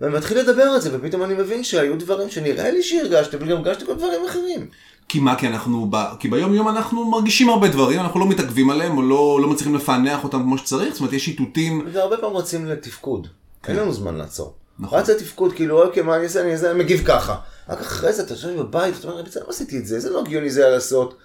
ואני 0.00 0.14
מתחיל 0.14 0.38
לדבר 0.38 0.62
על 0.62 0.80
זה, 0.80 0.90
ופתאום 0.92 1.22
אני 1.22 1.34
מבין 1.34 1.64
שהיו 1.64 1.98
דברים 1.98 2.30
שנראה 2.30 2.70
לי 2.70 2.82
שהרגשתי, 2.82 3.36
אבל 3.36 3.46
גם 3.46 3.56
הרגשתי 3.56 3.86
כל 3.86 3.94
דברים 3.94 4.20
אחרים. 4.28 4.68
כי 5.08 5.20
מה? 5.20 5.38
כי 5.38 5.48
אנחנו, 5.48 5.86
ב... 5.90 5.96
כי 6.18 6.28
ביום 6.28 6.54
יום 6.54 6.68
אנחנו 6.68 7.04
מרגישים 7.10 7.48
הרבה 7.48 7.68
דברים, 7.68 8.00
אנחנו 8.00 8.20
לא 8.20 8.28
מתעכבים 8.28 8.70
עליהם, 8.70 8.96
או 8.96 9.02
לא, 9.02 9.38
לא 9.42 9.48
מצליחים 9.48 9.74
לפענח 9.74 10.24
אותם 10.24 10.42
כמו 10.42 10.58
שצריך, 10.58 10.92
זאת 10.92 11.00
אומרת, 11.00 11.12
יש 11.12 11.28
איתותים, 11.28 11.88
והרבה 11.92 12.16
פעמים 12.16 12.36
רצים 12.36 12.66
לתפקוד, 12.66 13.28
אין 13.68 13.76
לנו 13.76 13.92
זמן 13.92 14.16
לעצור. 14.16 14.54
נכון. 14.78 14.98
רץ 14.98 15.08
לתפקוד, 15.08 15.52
כאילו, 15.52 15.82
אוקיי, 15.82 16.02
מה 16.02 16.16
אני 16.16 16.24
אעשה, 16.24 16.40
אני 16.40 16.52
אעשה, 16.52 16.70
אני 16.70 16.78
מגיב 16.78 17.02
ככה. 17.06 17.36
רק 17.68 17.80
אחרי 17.80 18.12
זה 18.12 18.22
אתה 18.22 18.32
יושב 18.32 18.58
בבית, 18.58 18.94
אתה 18.98 19.08
אומר, 19.08 19.22
בסדר, 19.22 19.42
לא 19.44 19.50
עשיתי 19.50 19.78
את 19.78 19.86
זה, 19.86 20.00
זה 20.00 20.10
לא 20.10 20.20
הגיוני 20.20 20.50
זה 20.50 20.64
היה 20.64 20.74
לעשות. 20.74 21.18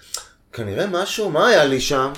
כנראה 0.54 0.88
משהו, 0.88 1.30
מה 1.30 1.48
היה 1.48 1.66
לי 1.66 1.82
שם? 1.82 2.12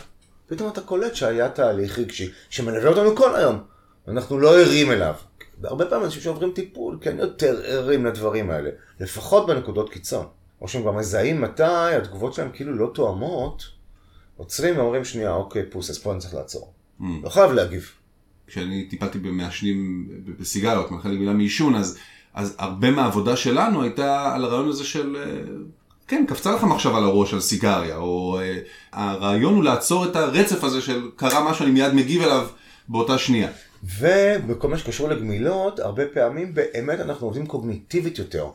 פתאום 0.48 0.70
אתה 0.70 0.82
קולט 0.82 1.16
שהיה 1.16 1.50
תהליך 1.50 2.00
רגשי, 2.00 2.32
שמלווה 2.50 2.90
אותנו 2.90 3.16
כל 3.16 3.36
היום. 3.36 3.60
ואנחנו 4.08 4.40
לא 4.40 4.60
ערים 4.60 4.92
אליו. 4.92 5.14
הרבה 5.64 5.86
פעמים 5.86 6.06
אנשים 6.06 6.22
שעוברים 6.22 6.52
טיפול, 6.52 6.98
כן 7.02 7.18
יותר 7.20 7.62
ערים 7.66 8.06
לדברים 8.06 8.52
האלה. 8.52 8.70
לפחות 9.00 9.48
בנקודות 9.48 9.90
קיצון. 9.90 10.26
או 10.62 10.68
שהם 10.68 10.82
כבר 10.82 10.92
מזהים 10.92 11.42
מתי 11.42 11.96
התגובות 11.98 12.34
שלהם 12.34 12.50
כאילו 12.54 12.76
לא 12.76 12.92
תואמות, 12.94 13.64
עוצרים 14.38 14.78
ואומרים, 14.78 15.06
שנייה, 15.06 15.34
אוקיי, 15.34 15.64
פוס, 15.70 15.90
אז 15.90 15.98
פה 15.98 16.12
אני 16.12 16.20
צריך 16.20 16.34
לעצור. 16.34 16.74
Mm. 17.02 17.04
לא 17.24 17.30
חייב 17.30 17.52
להגיב. 17.52 17.92
כשאני 18.48 18.88
טיפלתי 18.90 19.20
במעשנים 19.20 20.10
בסיגריות, 20.40 20.92
מאחל 20.92 21.10
לי 21.10 21.18
מילה 21.18 21.34
מעישון, 21.34 21.76
אז, 21.76 21.98
אז 22.34 22.56
הרבה 22.58 22.92
מהעבודה 22.92 23.36
שלנו 23.36 23.84
הייתה 23.84 24.36
על 24.36 24.46
הרעיון 24.46 24.70
הזה 24.70 24.84
של 24.84 25.16
אה, 25.16 25.42
כן, 26.08 26.26
קפצה 26.28 26.56
לך 26.56 26.64
מחשבה 26.64 27.00
לראש 27.00 27.34
על 27.34 27.40
סיגריה, 27.40 27.98
או 27.98 28.40
אה, 28.40 28.60
הרעיון 28.92 29.54
הוא 29.54 29.64
לעצור 29.64 30.06
את 30.06 30.16
הרצף 30.16 30.64
הזה 30.64 30.82
של 30.82 31.10
קרה 31.16 31.52
משהו, 31.52 31.66
אני 31.66 31.72
מיד 31.72 31.94
מגיב 31.94 32.22
אליו 32.22 32.48
באותה 32.90 33.18
שנייה. 33.18 33.50
ובכל 33.84 34.68
מה 34.68 34.78
שקשור 34.78 35.10
לגמילות, 35.10 35.80
הרבה 35.80 36.04
פעמים 36.14 36.54
באמת 36.54 37.00
אנחנו 37.00 37.28
עובדים 37.28 37.48
קוגניטיבית 37.48 38.20
יותר. 38.20 38.50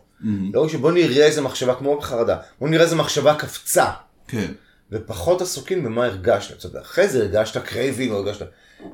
לא 0.52 0.68
שבוא 0.68 0.92
נראה 0.92 1.26
איזה 1.26 1.40
מחשבה, 1.40 1.74
כמו 1.74 1.98
בחרדה, 1.98 2.38
בוא 2.60 2.68
נראה 2.68 2.84
איזה 2.84 2.96
מחשבה 2.96 3.34
קפצה. 3.34 3.90
כן. 4.28 4.52
ופחות 4.92 5.42
עסוקים 5.42 5.84
במה 5.84 6.04
הרגשת. 6.04 6.58
אתה 6.58 6.66
יודע, 6.66 6.80
אחרי 6.80 7.08
זה 7.08 7.22
הרגשת 7.22 7.62
craving 7.64 8.12
או 8.12 8.16
הרגשת... 8.16 8.46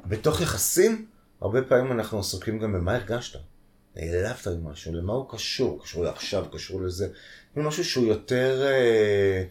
בתוך 0.06 0.40
יחסים, 0.40 1.06
הרבה 1.40 1.62
פעמים 1.62 1.92
אנחנו 1.92 2.18
עסוקים 2.18 2.58
גם 2.58 2.72
במה 2.72 2.94
הרגשת. 2.94 3.38
נעלבת 3.96 4.46
ממשהו, 4.46 4.94
למה 4.94 5.12
הוא 5.12 5.26
קשור? 5.30 5.82
קשור 5.82 6.04
לעכשיו, 6.04 6.44
קשור 6.52 6.82
לזה. 6.82 7.08
זה 7.56 7.62
משהו 7.62 7.84
שהוא 7.84 8.06
יותר 8.06 8.62
אה, 8.66 9.44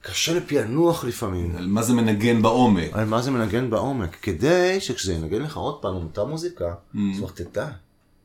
קשה 0.00 0.34
לפענוח 0.34 1.04
לפעמים. 1.04 1.56
על 1.56 1.66
מה 1.66 1.82
זה 1.82 1.92
מנגן 1.92 2.42
בעומק. 2.42 2.90
על 2.92 3.04
מה 3.04 3.22
זה 3.22 3.30
מנגן 3.30 3.70
בעומק. 3.70 4.16
כדי 4.22 4.80
שכשזה 4.80 5.12
ינגן 5.12 5.42
לך 5.42 5.56
עוד 5.56 5.82
פעם 5.82 5.94
אותה 5.94 6.24
מוזיקה. 6.24 6.74
אז 6.94 7.18
כבר 7.18 7.28
תדע, 7.28 7.68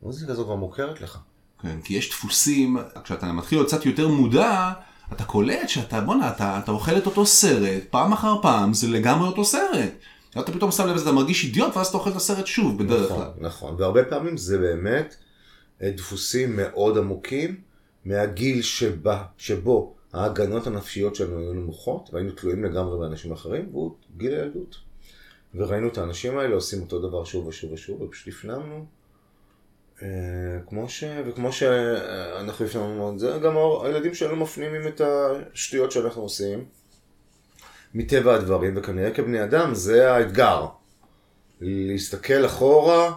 המוזיקה 0.02 0.32
הזו 0.32 0.44
כבר 0.44 0.56
מוכרת 0.56 1.02
לך. 1.02 1.18
כן, 1.62 1.82
כי 1.84 1.94
יש 1.94 2.10
דפוסים, 2.10 2.78
כשאתה 3.04 3.32
מתחיל 3.32 3.58
להיות 3.58 3.68
קצת 3.68 3.86
יותר 3.86 4.08
מודע, 4.08 4.72
אתה 5.14 5.24
קולט 5.24 5.70
שאתה, 5.70 6.02
בואנה, 6.02 6.30
אתה, 6.30 6.60
אתה 6.64 6.72
אוכל 6.72 6.98
את 6.98 7.06
אותו 7.06 7.26
סרט, 7.26 7.84
פעם 7.90 8.14
אחר 8.14 8.42
פעם, 8.42 8.74
זה 8.74 8.88
לגמרי 8.88 9.28
אותו 9.28 9.46
סרט. 9.46 9.92
אתה 10.40 10.52
פתאום 10.52 10.72
שם 10.72 10.88
לב 10.88 10.96
לזה, 10.96 11.04
אתה 11.04 11.12
מרגיש 11.12 11.44
אידיוט, 11.44 11.78
ואז 11.78 11.88
אתה 11.88 11.98
אוכל 11.98 12.10
את 12.10 12.16
הסרט 12.16 12.48
שוב, 12.48 12.84
בדרך 12.84 13.10
כלל. 13.10 13.18
נכון, 13.18 13.34
נכון. 13.40 13.76
והרבה 13.80 14.04
פעמים 14.04 14.38
זה 14.38 14.58
באמת 14.58 15.16
אה, 15.82 15.92
דפוסים 15.92 16.56
מאוד 16.56 16.98
עמוקים 16.98 17.56
מהגיל 18.06 18.62
שבה, 18.62 19.24
שבו 19.38 19.96
ההגנות 20.14 20.68
הנפשיות 20.68 21.16
שלנו 21.16 21.40
היו 21.40 21.54
נמוכות, 21.54 22.10
והיינו 22.14 22.32
תלויים 22.32 22.64
לגמרי 22.64 23.00
באנשים 23.00 23.32
אחרים, 23.32 23.70
והוא 23.72 23.96
גיל 24.18 24.34
הילדות. 24.34 24.76
וראינו 25.56 25.88
את 25.88 25.98
האנשים 25.98 26.38
האלה 26.38 26.56
עושים 26.56 26.82
אותו 26.82 27.00
דבר 27.00 27.24
שוב 27.24 27.48
ושוב 27.48 27.72
ושוב, 27.72 28.02
ופשוט 28.02 28.34
הפנמנו. 28.34 28.86
אה, 30.02 30.88
ש... 30.88 31.04
וכמו 31.26 31.52
שאנחנו 31.52 32.66
הפנמנו, 32.66 33.20
זה 33.20 33.40
גם 33.44 33.54
הילדים 33.84 34.14
שלנו 34.14 34.36
מפנימים 34.36 34.88
את 34.88 35.02
השטויות 35.02 35.92
שאנחנו 35.92 36.22
עושים. 36.22 36.66
מטבע 37.94 38.36
הדברים, 38.36 38.78
וכנראה 38.78 39.12
כבני 39.12 39.44
אדם 39.44 39.74
זה 39.74 40.12
האתגר. 40.12 40.66
להסתכל 41.62 42.46
אחורה 42.46 43.14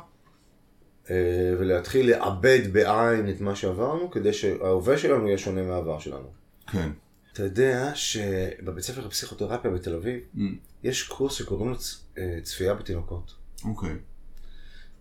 אה, 1.10 1.54
ולהתחיל 1.58 2.10
לעבד 2.10 2.72
בעין 2.72 3.30
את 3.30 3.40
מה 3.40 3.56
שעברנו, 3.56 4.10
כדי 4.10 4.32
שההווה 4.32 4.98
שלנו 4.98 5.26
יהיה 5.26 5.38
שונה 5.38 5.62
מהעבר 5.62 5.98
שלנו. 5.98 6.45
כן. 6.66 6.90
אתה 7.32 7.42
יודע 7.42 7.92
שבבית 7.94 8.84
ספר 8.84 9.06
לפסיכותרפיה 9.06 9.70
בתל 9.70 9.94
אביב, 9.94 10.20
Mm, 10.34 10.38
יש 10.82 11.02
קורס 11.02 11.32
שקוראים 11.34 11.68
לו 11.70 11.78
צ- 11.78 12.04
אה, 12.18 12.38
צפייה 12.42 12.74
בתינוקות. 12.74 13.34
אוקיי. 13.64 13.96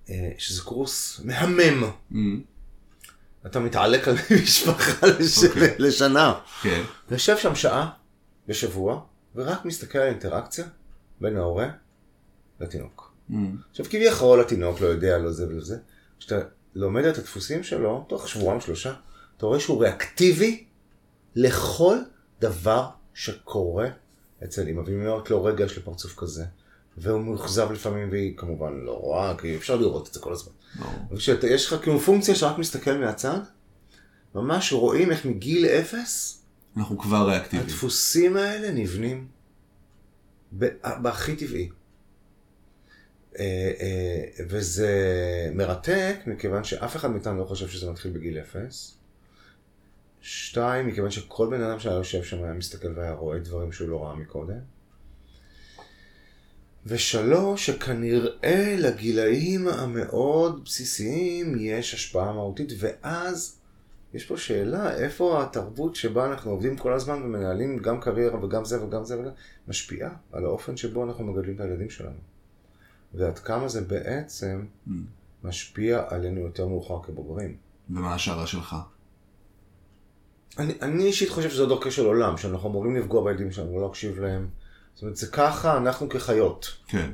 אה, 0.09 0.31
שזה 0.37 0.61
קורס 0.61 1.21
מהמם. 1.23 1.83
Mm, 2.11 2.15
אתה 3.45 3.59
מתעלק 3.59 4.07
על 4.07 4.15
משפחה 4.43 5.07
לש... 5.07 5.43
אוקיי. 5.43 5.75
לשנה. 5.79 6.33
כן. 6.61 6.83
ויושב 7.09 7.37
שם 7.37 7.55
שעה 7.55 7.89
בשבוע, 8.47 9.01
ורק 9.35 9.65
מסתכל 9.65 9.97
על 9.97 10.07
האינטראקציה 10.07 10.65
בין 11.21 11.37
ההורה 11.37 11.67
לתינוק. 12.59 13.13
Mm, 13.31 13.33
עכשיו 13.71 13.85
כביכול 13.85 14.41
התינוק 14.41 14.81
לא 14.81 14.87
יודע, 14.87 15.17
לא 15.17 15.31
זה 15.31 15.47
ולא 15.47 15.61
זה. 15.63 15.77
כשאתה 16.19 16.35
לומד 16.75 17.05
את 17.05 17.17
הדפוסים 17.17 17.63
שלו, 17.63 18.05
תוך 18.09 18.27
שבועיים 18.29 18.61
שלושה, 18.61 18.93
אתה 19.37 19.45
רואה 19.45 19.59
שהוא 19.59 19.81
ריאקטיבי 19.81 20.65
לכל 21.35 21.97
דבר 22.41 22.87
שקורה 23.13 23.87
אצל 24.43 24.67
אמא. 24.67 24.81
והיא 24.81 24.95
אומרת 24.95 25.29
לו, 25.29 25.43
רגע, 25.43 25.65
יש 25.65 25.75
לי 25.77 25.83
פרצוף 25.83 26.15
כזה. 26.17 26.45
והוא 26.97 27.21
מאוכזב 27.21 27.71
לפעמים, 27.71 28.09
והיא 28.11 28.37
כמובן 28.37 28.73
לא 28.73 28.91
רואה, 28.91 29.37
כי 29.37 29.55
אפשר 29.55 29.75
לראות 29.75 30.07
את 30.07 30.13
זה 30.13 30.19
כל 30.19 30.33
הזמן. 30.33 30.51
ברור. 30.79 30.93
וכשיש 31.11 31.67
לך 31.67 31.81
כאילו 31.81 31.99
פונקציה 31.99 32.35
שרק 32.35 32.57
מסתכל 32.57 32.97
מהצד, 32.97 33.39
ממש 34.35 34.73
רואים 34.73 35.11
איך 35.11 35.25
מגיל 35.25 35.65
אפס, 35.65 36.41
אנחנו 36.77 36.97
כבר 36.97 37.29
ריאקטיביים. 37.29 37.69
הדפוסים 37.69 38.37
האלה 38.37 38.71
נבנים 38.71 39.27
בהכי 40.81 41.35
טבעי. 41.35 41.69
אה, 43.39 43.71
אה, 43.79 44.45
וזה 44.49 44.91
מרתק, 45.53 46.15
מכיוון 46.27 46.63
שאף 46.63 46.95
אחד 46.95 47.11
מאיתנו 47.11 47.39
לא 47.39 47.45
חושב 47.45 47.67
שזה 47.67 47.91
מתחיל 47.91 48.11
בגיל 48.11 48.37
אפס. 48.37 48.97
שתיים, 50.27 50.87
מכיוון 50.87 51.11
שכל 51.11 51.47
בן 51.49 51.61
אדם 51.61 51.79
שהיה 51.79 51.95
יושב 51.95 52.23
שם 52.23 52.43
היה 52.43 52.53
מסתכל 52.53 52.87
והיה 52.95 53.13
רואה 53.13 53.39
דברים 53.39 53.71
שהוא 53.71 53.89
לא 53.89 54.03
ראה 54.03 54.15
מקודם. 54.15 54.57
ושלוש, 56.85 57.65
שכנראה 57.65 58.75
לגילאים 58.79 59.67
המאוד 59.67 60.63
בסיסיים 60.63 61.55
יש 61.59 61.93
השפעה 61.93 62.33
מהותית, 62.33 62.69
ואז 62.79 63.59
יש 64.13 64.25
פה 64.25 64.37
שאלה, 64.37 64.95
איפה 64.95 65.43
התרבות 65.43 65.95
שבה 65.95 66.25
אנחנו 66.25 66.51
עובדים 66.51 66.77
כל 66.77 66.93
הזמן 66.93 67.21
ומנהלים 67.23 67.77
גם 67.77 68.01
קריירה 68.01 68.45
וגם 68.45 68.65
זה 68.65 68.83
וגם 68.83 69.05
זה 69.05 69.19
וגם, 69.19 69.31
משפיעה 69.67 70.09
על 70.31 70.45
האופן 70.45 70.77
שבו 70.77 71.03
אנחנו 71.03 71.23
מגדלים 71.23 71.55
את 71.55 71.61
הילדים 71.61 71.89
שלנו. 71.89 72.19
ועד 73.13 73.39
כמה 73.39 73.67
זה 73.67 73.81
בעצם 73.81 74.65
Mm. 74.87 74.91
משפיע 75.43 76.03
עלינו 76.09 76.41
יותר 76.41 76.67
מאוחר 76.67 77.03
כבוגרים. 77.03 77.57
ומה 77.89 78.15
השערה 78.15 78.47
שלך? 78.47 78.75
אני, 80.57 80.73
אני 80.81 81.03
אישית 81.03 81.29
חושב 81.29 81.49
שזה 81.49 81.65
דרכו 81.65 81.91
של 81.91 82.05
עולם, 82.05 82.37
שאנחנו 82.37 82.69
אמורים 82.69 82.95
לפגוע 82.95 83.23
בילדים 83.23 83.51
שלנו 83.51 83.73
ולא 83.73 83.87
להקשיב 83.87 84.19
להם. 84.19 84.47
זאת 84.93 85.01
אומרת, 85.01 85.15
זה 85.15 85.27
ככה 85.27 85.77
אנחנו 85.77 86.09
כחיות. 86.09 86.73
כן. 86.87 87.11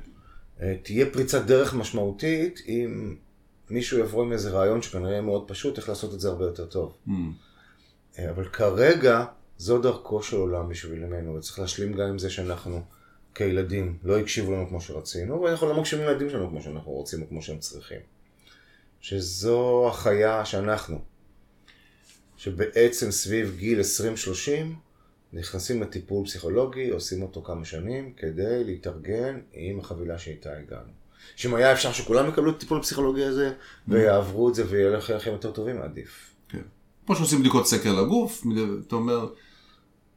אה, 0.62 0.76
תהיה 0.84 1.06
פריצת 1.12 1.46
דרך 1.46 1.74
משמעותית 1.74 2.62
אם 2.68 3.16
מישהו 3.70 4.00
יבוא 4.00 4.24
עם 4.24 4.32
איזה 4.32 4.52
רעיון 4.52 4.82
שכנראה 4.82 5.12
יהיה 5.12 5.22
מאוד 5.22 5.48
פשוט, 5.48 5.78
איך 5.78 5.90
לעשות 5.90 6.14
את 6.14 6.20
זה 6.20 6.30
הרבה 6.30 6.46
יותר 6.46 6.66
טוב. 6.66 6.98
Mm, 7.08 7.12
אה, 8.20 8.30
אבל 8.30 8.46
כרגע 8.46 9.26
זו 9.58 9.82
דרכו 9.82 10.24
של 10.24 10.38
עולם 10.38 10.70
בשבילנו, 10.70 11.36
וצריך 11.36 11.60
להשלים 11.60 11.94
גם 11.94 12.08
עם 12.08 12.20
זה 12.20 12.30
שאנחנו 12.30 12.82
כילדים 13.36 13.98
לא 14.04 14.20
הקשיבו 14.20 14.52
לנו 14.52 14.68
כמו 14.68 14.82
שרצינו, 14.82 15.42
ואנחנו 15.42 15.68
לא 15.68 15.80
מקשיבים 15.80 16.08
לילדים 16.08 16.30
שלנו 16.30 16.50
כמו 16.50 16.62
שאנחנו 16.62 16.92
רוצים 16.92 17.22
או 17.22 17.30
כמו 17.30 17.42
שהם 17.42 17.58
צריכים. 17.58 18.00
שזו 19.02 19.88
החיה 19.90 20.46
שאנחנו, 20.46 21.00
שבעצם 22.42 23.12
סביב 23.12 23.56
גיל 23.58 23.80
20-30 23.80 23.84
נכנסים 25.34 25.82
לטיפול 25.82 26.26
פסיכולוגי, 26.26 26.90
עושים 26.90 27.22
אותו 27.22 27.44
כמה 27.44 27.66
שנים 27.66 28.14
כדי 28.18 28.64
להתארגן 28.64 29.40
עם 29.54 29.80
החבילה 29.80 30.20
שאיתה 30.20 30.50
הגענו. 30.58 30.92
שאם 31.36 31.56
היה 31.56 31.74
אפשר 31.74 31.92
שכולם 31.92 32.30
יקבלו 32.30 32.52
את 32.52 32.56
הטיפול 32.56 32.78
הפסיכולוגי 32.78 33.24
הזה 33.24 33.54
ויעברו 33.88 34.50
את 34.50 34.56
זה 34.56 34.64
ויהיה 34.70 34.90
לכם 34.90 35.20
חיים 35.20 35.36
יותר 35.36 35.52
טובים, 35.52 35.82
עדיף. 35.82 36.36
כן. 36.50 36.62
כמו 37.06 37.16
שעושים 37.16 37.40
בדיקות 37.40 37.68
סקר 37.68 37.94
לגוף, 37.94 38.44
אתה 38.88 38.96
אומר, 38.96 39.34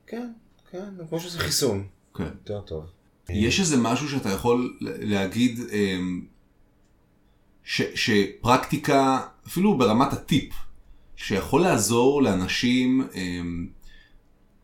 כן, 0.06 0.30
כן, 0.70 0.88
כמו 1.08 1.20
שזה 1.20 1.38
חיסון, 1.38 1.86
כן. 2.14 2.24
יותר 2.24 2.60
טוב. 2.60 2.84
יש 3.28 3.60
איזה 3.60 3.76
משהו 3.76 4.08
שאתה 4.08 4.28
יכול 4.28 4.78
להגיד, 4.80 5.60
אמ, 5.72 6.26
ש, 7.64 7.82
שפרקטיקה, 7.94 9.20
אפילו 9.46 9.78
ברמת 9.78 10.12
הטיפ, 10.12 10.54
שיכול 11.16 11.62
לעזור 11.62 12.22
לאנשים 12.22 13.08
אמ, 13.14 13.66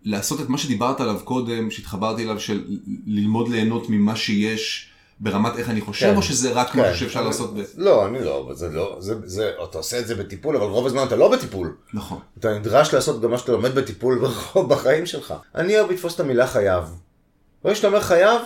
לעשות 0.03 0.41
את 0.41 0.49
מה 0.49 0.59
שדיברת 0.59 1.01
עליו 1.01 1.21
קודם, 1.25 1.71
שהתחברתי 1.71 2.23
אליו, 2.25 2.41
של 2.41 2.65
ללמוד 3.07 3.49
ליהנות 3.49 3.89
ממה 3.89 4.17
שיש 4.17 4.87
ברמת 5.21 5.57
איך 5.57 5.71
אני 5.71 5.81
חושב, 5.81 6.07
כן. 6.11 6.17
או 6.17 6.23
שזה 6.23 6.53
רק 6.53 6.71
כן, 6.71 6.81
משהו 6.81 6.97
שאפשר 6.97 7.19
אבל- 7.19 7.27
לעשות 7.29 7.55
ב... 7.57 7.61
לא, 7.77 8.07
אני 8.07 8.25
לא, 8.25 8.45
אבל 8.47 8.55
זה 8.55 8.69
לא, 8.69 8.97
זה, 9.01 9.15
זה, 9.25 9.51
אתה 9.65 9.79
עושה 9.79 9.99
את 10.01 10.07
זה 10.07 10.15
בטיפול, 10.15 10.57
אבל 10.57 10.67
רוב 10.67 10.87
הזמן 10.87 11.07
אתה 11.07 11.17
לא 11.17 11.33
בטיפול. 11.33 11.77
נכון. 11.95 12.19
אתה 12.39 12.59
נדרש 12.59 12.95
לעשות 12.95 13.21
גם 13.21 13.31
מה 13.31 13.39
שאתה 13.39 13.53
לומד 13.53 13.75
בטיפול 13.75 14.21
בחיים 14.71 15.07
שלך. 15.07 15.35
אני 15.55 15.79
אוהב 15.79 15.91
לתפוס 15.91 16.15
את 16.15 16.21
המילה 16.21 16.47
חייב. 16.47 16.85
ברגע 17.65 17.75
שאתה 17.77 17.87
אומר 17.87 18.01
חייב, 18.01 18.41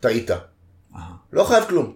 טעית. 0.00 0.30
לא 1.32 1.44
חייב 1.44 1.64
כלום. 1.68 1.92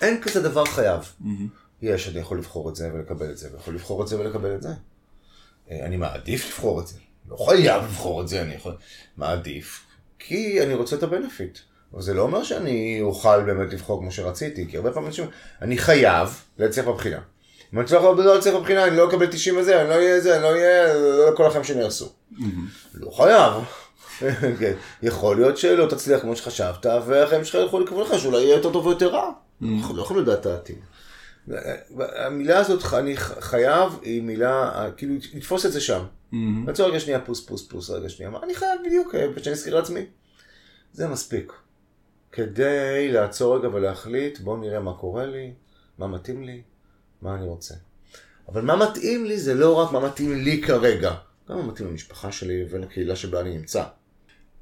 אין 0.00 0.20
כזה 0.22 0.42
דבר 0.42 0.64
חייב. 0.64 1.00
מהמם. 1.20 1.48
יש, 1.84 2.08
אני 2.08 2.18
יכול 2.20 2.38
לבחור 2.38 2.68
את 2.68 2.76
זה 2.76 2.90
ולקבל 2.94 3.30
את 3.30 3.38
זה, 3.38 3.48
ויכול 3.52 3.74
לבחור 3.74 4.02
את 4.02 4.08
זה 4.08 4.20
ולקבל 4.20 4.54
את 4.54 4.62
זה. 4.62 4.68
אה, 5.70 5.86
אני 5.86 5.96
מעדיף 5.96 6.46
לבחור 6.46 6.80
את 6.80 6.86
זה. 6.86 6.98
לא 7.28 7.36
חייב 7.36 7.82
לבחור 7.82 8.22
את 8.22 8.28
זה, 8.28 8.42
אני 8.42 8.54
יכול... 8.54 8.76
מעדיף, 9.16 9.84
כי 10.18 10.62
אני 10.62 10.74
רוצה 10.74 10.96
את 10.96 11.02
הבנפיט. 11.02 11.58
אבל 11.94 12.02
זה 12.02 12.14
לא 12.14 12.22
אומר 12.22 12.44
שאני 12.44 12.98
אוכל 13.02 13.42
באמת 13.42 13.72
לבחור 13.72 14.00
כמו 14.00 14.12
שרציתי, 14.12 14.66
כי 14.70 14.76
הרבה 14.76 14.92
פעמים 14.92 15.08
אנשים... 15.08 15.26
אני 15.62 15.78
חייב 15.78 16.28
להצליח 16.58 16.86
בבחינה. 16.86 17.20
אם 17.74 17.80
אני 17.80 17.86
לא 17.92 18.24
לא 18.24 18.38
אצליח 18.38 18.54
בבחינה, 18.54 18.84
אני 18.84 18.96
לא 18.96 19.08
אקבל 19.08 19.26
90 19.26 19.56
וזה, 19.56 19.80
אני 19.80 19.88
לא 19.88 19.94
אהיה 19.94 20.20
זה, 20.20 20.34
אני 20.34 20.42
לא 20.42 20.48
אהיה... 20.48 20.94
לא 20.94 21.36
כל 21.36 21.46
החיים 21.46 21.64
שנהרסו. 21.64 22.12
לא 22.94 23.10
חייב. 23.10 23.52
כן. 24.60 24.72
יכול 25.02 25.36
להיות 25.36 25.58
שלא 25.58 25.86
תצליח 25.86 26.20
כמו 26.20 26.36
שחשבת, 26.36 26.86
והחיים 27.06 27.44
שלך 27.44 27.54
ילכו 27.54 27.80
לכיוון 27.80 28.02
לך, 28.02 28.20
שאולי 28.20 28.38
יהיה 28.38 28.54
יותר 28.56 28.72
טוב 28.72 28.86
או 28.86 28.90
יותר 28.90 29.08
רע. 29.08 29.30
אנחנו 29.62 29.96
לא 29.96 30.02
יכולים 30.02 30.22
לדעת 30.22 30.40
את 30.40 30.46
העתיד. 30.46 30.76
המילה 31.98 32.58
הזאת, 32.58 32.94
אני 32.94 33.16
חייב, 33.16 33.98
היא 34.02 34.22
מילה, 34.22 34.86
כאילו, 34.96 35.14
לתפוס 35.34 35.66
את 35.66 35.72
זה 35.72 35.80
שם. 35.80 36.04
לעצור 36.66 36.88
רגע 36.88 37.00
שנייה, 37.00 37.20
פוס, 37.20 37.46
פוס, 37.46 37.68
פוס, 37.68 37.90
רגע 37.90 38.08
שנייה. 38.08 38.30
אני 38.42 38.54
חייב 38.54 38.80
בדיוק, 38.86 39.14
אה, 39.14 39.26
שאני 39.42 39.54
אזכיר 39.54 39.74
לעצמי. 39.74 40.00
זה 40.92 41.08
מספיק. 41.08 41.52
כדי 42.32 43.08
לעצור 43.12 43.58
רגע 43.58 43.68
ולהחליט, 43.68 44.38
בואו 44.38 44.56
נראה 44.56 44.80
מה 44.80 44.94
קורה 44.94 45.26
לי, 45.26 45.52
מה 45.98 46.06
מתאים 46.06 46.42
לי, 46.42 46.62
מה 47.22 47.34
אני 47.34 47.44
רוצה. 47.44 47.74
אבל 48.48 48.62
מה 48.62 48.76
מתאים 48.76 49.24
לי 49.24 49.38
זה 49.38 49.54
לא 49.54 49.74
רק 49.74 49.92
מה 49.92 50.00
מתאים 50.00 50.34
לי 50.34 50.62
כרגע, 50.62 51.14
גם 51.48 51.56
מה 51.56 51.62
מתאים 51.62 51.88
למשפחה 51.88 52.32
שלי 52.32 52.64
ולקהילה 52.70 53.16
שבה 53.16 53.40
אני 53.40 53.58
נמצא. 53.58 53.84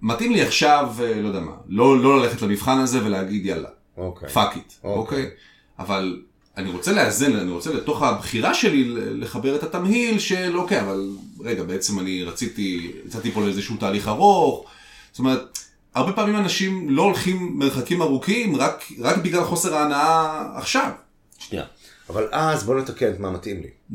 מתאים 0.03 0.33
לי 0.33 0.43
עכשיו, 0.43 0.95
אה, 1.01 1.21
לא 1.21 1.29
יודע 1.29 1.41
מה, 1.41 1.57
לא, 1.67 2.03
לא 2.03 2.23
ללכת 2.23 2.43
למבחן 2.43 2.79
הזה 2.79 3.05
ולהגיד 3.05 3.47
יאללה, 3.47 3.69
אוקיי. 3.97 4.29
fuck 4.29 4.57
it, 4.57 4.73
אוקיי. 4.85 4.99
אוקיי? 4.99 5.31
אבל 5.79 6.23
אני 6.57 6.71
רוצה 6.71 6.93
לאזן, 6.93 7.37
אני 7.37 7.51
רוצה 7.51 7.73
לתוך 7.73 8.03
הבחירה 8.03 8.55
שלי 8.55 8.85
לחבר 8.95 9.57
את 9.57 9.63
התמהיל 9.63 10.19
של 10.19 10.57
אוקיי, 10.57 10.81
אבל 10.81 11.11
רגע, 11.41 11.63
בעצם 11.63 11.99
אני 11.99 12.25
רציתי, 12.25 12.93
יצאתי 13.07 13.31
פה 13.31 13.41
לאיזשהו 13.41 13.77
תהליך 13.77 14.09
ארוך, 14.09 14.65
זאת 15.13 15.19
אומרת, 15.19 15.59
הרבה 15.95 16.13
פעמים 16.13 16.37
אנשים 16.37 16.91
לא 16.91 17.03
הולכים 17.03 17.59
מרחקים 17.59 18.03
ארוכים 18.03 18.57
רק, 18.57 18.85
רק 18.99 19.17
בגלל 19.17 19.45
חוסר 19.45 19.75
ההנאה 19.75 20.43
עכשיו. 20.59 20.91
שנייה. 21.39 21.65
אבל 22.09 22.29
אז 22.33 22.65
בוא 22.65 22.81
נתקן 22.81 23.13
את 23.13 23.19
מה 23.19 23.31
מתאים 23.31 23.63
לי. 23.63 23.71
Mm, 23.91 23.95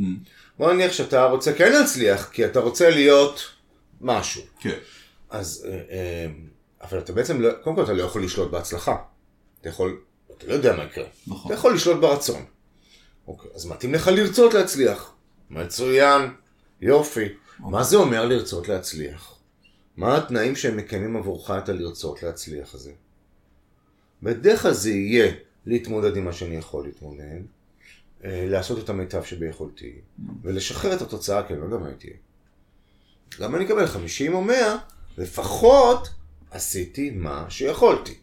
בוא 0.58 0.74
נניח 0.74 0.92
שאתה 0.92 1.26
רוצה 1.26 1.54
כן 1.54 1.72
להצליח, 1.72 2.30
כי 2.32 2.46
אתה 2.46 2.60
רוצה 2.60 2.90
להיות 2.90 3.42
משהו. 4.02 4.42
כן, 4.60 4.78
אז, 5.30 5.68
אה, 5.70 5.72
אה, 5.72 6.28
אבל 6.82 7.00
אתה 7.00 7.14
בעצם, 7.14 7.42
לא, 7.42 7.50
קודם 7.64 7.76
כל 7.76 7.84
אתה 7.84 7.94
לא 7.94 8.04
יכול 8.04 8.24
לשלוט 8.24 8.52
בהצלחה. 8.52 8.96
אתה 9.62 9.70
יכול, 9.70 9.98
אתה 10.38 10.48
לא 10.48 10.54
יודע 10.54 10.76
מה 10.76 10.84
יקרה. 10.84 11.06
נכון. 11.28 11.52
אתה 11.52 11.60
יכול 11.60 11.76
לשלוט 11.76 12.02
ברצון. 12.02 12.46
אוקיי, 13.28 13.52
אז 13.56 13.66
מתאים 13.66 13.94
לך 13.94 14.08
לרצות 14.08 14.54
להצליח. 14.54 15.14
מצוין, 15.50 16.22
יופי. 16.82 17.26
מה 17.60 17.84
זה 17.84 17.98
אומר 17.98 18.26
לרצות 18.26 18.68
להצליח? 18.68 19.36
מה 19.98 20.18
התנאים 20.18 20.56
שהם 20.56 20.78
מקיימים 20.78 21.18
עבורך 21.18 21.52
את 21.52 21.70
הלרצות 21.70 22.24
להצליח 22.24 22.74
הזה? 22.74 22.92
בדרך 24.24 24.62
כלל 24.62 24.74
זה 24.74 24.92
יהיה 24.92 25.32
להתמודד 25.66 26.18
עם 26.18 26.26
מה 26.26 26.34
שאני 26.34 26.56
יכול 26.56 26.86
להתמודד, 26.86 27.40
אה, 28.24 28.46
לעשות 28.50 28.84
את 28.84 28.90
המיטב 28.90 29.24
שביכולתי, 29.24 29.94
ולשחרר 30.42 30.94
את 30.94 31.02
התוצאה, 31.02 31.48
כי 31.48 31.54
אני 31.54 31.62
לא 31.62 31.66
יודע 31.66 31.78
מה 31.78 31.94
תהיה. 31.94 32.14
גם 33.40 33.56
אני 33.56 33.66
אקבל 33.66 33.88
50 33.88 34.34
או 34.34 34.42
100, 34.42 34.78
לפחות 35.18 36.10
עשיתי 36.52 37.10
מה 37.10 37.46
שיכולתי. 37.50 38.16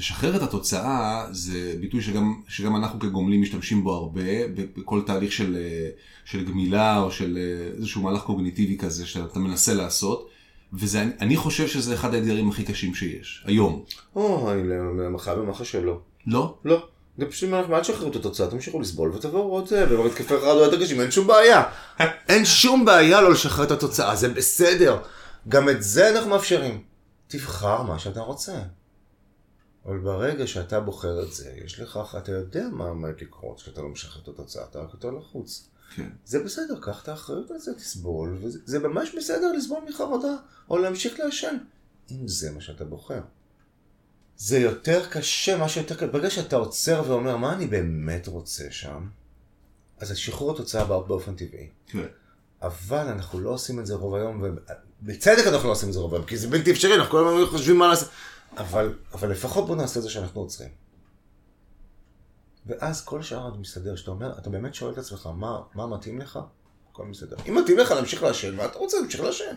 לשחרר 0.00 0.36
את 0.36 0.42
התוצאה 0.42 1.26
זה 1.30 1.74
ביטוי 1.80 2.02
שגם, 2.02 2.34
שגם 2.48 2.76
אנחנו 2.76 3.00
כגומלים 3.00 3.42
משתמשים 3.42 3.84
בו 3.84 3.94
הרבה 3.94 4.22
בכל 4.76 5.02
תהליך 5.06 5.32
של, 5.32 5.56
אה, 5.56 5.88
של 6.24 6.44
גמילה 6.44 7.00
או 7.00 7.10
של 7.10 7.38
אה, 7.38 7.76
איזשהו 7.76 8.02
מהלך 8.02 8.22
קוגניטיבי 8.22 8.78
כזה 8.78 9.06
שאתה 9.06 9.38
מנסה 9.38 9.74
לעשות. 9.74 10.28
וזה, 10.72 11.02
אני, 11.02 11.10
אני 11.20 11.36
חושב 11.36 11.66
שזה 11.66 11.94
אחד 11.94 12.14
האתגרים 12.14 12.48
הכי 12.48 12.64
קשים 12.64 12.94
שיש, 12.94 13.42
היום. 13.46 13.84
או, 14.16 14.52
אני 14.52 15.18
חייב 15.18 15.38
לומר 15.38 15.50
לך 15.50 15.64
שלא. 15.64 15.98
לא? 16.26 16.54
לא. 16.64 16.86
זה 17.18 17.26
פשוט 17.26 17.52
אנחנו 17.52 17.76
אל 17.76 17.80
תשחררו 17.80 18.10
את 18.10 18.16
התוצאה, 18.16 18.46
תמשיכו 18.46 18.80
לסבול 18.80 19.10
ותבואו 19.10 19.52
עוד 19.52 19.68
זה, 19.68 19.86
ובהתקפי 19.90 20.28
חרדה 20.28 20.60
יותר 20.60 20.84
קשים, 20.84 21.00
אין 21.00 21.10
שום 21.10 21.26
בעיה. 21.26 21.62
אין 22.28 22.44
שום 22.44 22.84
בעיה 22.84 23.20
לא 23.20 23.30
לשחרר 23.32 23.64
את 23.64 23.70
התוצאה, 23.70 24.16
זה 24.16 24.28
בסדר. 24.28 24.98
גם 25.48 25.68
את 25.68 25.82
זה 25.82 26.10
אנחנו 26.10 26.30
מאפשרים. 26.30 26.80
תבחר 27.28 27.82
מה 27.82 27.98
שאתה 27.98 28.20
רוצה. 28.20 28.52
אבל 29.86 29.98
ברגע 29.98 30.46
שאתה 30.46 30.80
בוחר 30.80 31.22
את 31.22 31.32
זה, 31.32 31.52
יש 31.64 31.80
לך, 31.80 32.00
אתה 32.18 32.32
יודע 32.32 32.68
מה 32.72 32.88
עומד 32.88 33.12
לקרות 33.20 33.60
כשאתה 33.60 33.82
לא 33.82 33.88
משחרר 33.88 34.22
את 34.22 34.28
התוצאה, 34.28 34.64
אתה 34.64 34.78
רק 34.78 34.88
יותר 34.92 35.10
לחוץ. 35.10 35.68
כן. 35.96 36.08
זה 36.24 36.44
בסדר, 36.44 36.80
קח 36.80 37.02
את 37.02 37.08
האחריות 37.08 37.50
על 37.50 37.58
זה, 37.58 37.74
תסבול, 37.74 38.38
וזה 38.42 38.58
זה 38.64 38.78
ממש 38.78 39.14
בסדר 39.16 39.52
לסבול 39.52 39.78
מחרדה, 39.88 40.36
או 40.70 40.78
להמשיך 40.78 41.20
לעשן, 41.20 41.56
אם 42.10 42.28
זה 42.28 42.50
מה 42.50 42.60
שאתה 42.60 42.84
בוחר. 42.84 43.20
זה 44.36 44.58
יותר 44.58 45.06
קשה, 45.10 45.56
מה 45.56 45.68
שיותר 45.68 45.94
קשה, 45.94 46.06
ברגע 46.06 46.30
שאתה 46.30 46.56
עוצר 46.56 47.02
ואומר, 47.06 47.36
מה 47.36 47.52
אני 47.52 47.66
באמת 47.66 48.28
רוצה 48.28 48.64
שם, 48.70 49.08
אז 49.98 50.10
השחרור 50.10 50.52
התוצאה 50.52 50.84
בא 50.84 50.98
באופן 51.00 51.34
טבעי. 51.34 51.68
כן. 51.86 52.06
אבל 52.62 53.06
אנחנו 53.06 53.40
לא 53.40 53.50
עושים 53.50 53.80
את 53.80 53.86
זה 53.86 53.94
רוב 53.94 54.14
היום, 54.14 54.42
ובצדק 55.02 55.46
אנחנו 55.46 55.68
לא 55.68 55.72
עושים 55.72 55.88
את 55.88 55.94
זה 55.94 56.00
רוב 56.00 56.14
היום, 56.14 56.26
כי 56.26 56.36
זה 56.36 56.48
בלתי 56.48 56.70
אפשרי, 56.70 56.94
אנחנו 56.94 57.10
כל 57.10 57.28
הזמן 57.28 57.46
חושבים 57.46 57.78
מה 57.78 57.88
לעשות. 57.88 58.08
אבל, 58.56 58.94
אבל 59.12 59.30
לפחות 59.30 59.66
בוא 59.66 59.76
נעשה 59.76 59.98
את 59.98 60.02
זה 60.02 60.10
שאנחנו 60.10 60.40
עוצרים. 60.40 60.70
ואז 62.66 63.04
כל 63.04 63.20
השאר 63.20 63.44
עוד 63.44 63.60
מסתדר, 63.60 63.96
שאתה 63.96 64.10
אומר, 64.10 64.38
אתה 64.38 64.50
באמת 64.50 64.74
שואל 64.74 64.92
את 64.92 64.98
עצמך, 64.98 65.28
מה, 65.36 65.60
מה 65.74 65.86
מתאים 65.86 66.20
לך? 66.20 66.38
הכל 66.92 67.04
מסתדר. 67.04 67.36
אם 67.48 67.58
מתאים 67.58 67.78
לך 67.78 67.90
להמשיך 67.90 68.22
לעשן, 68.22 68.56
מה 68.56 68.64
אתה 68.64 68.78
רוצה? 68.78 69.00
להמשיך 69.00 69.20
לעשן. 69.20 69.54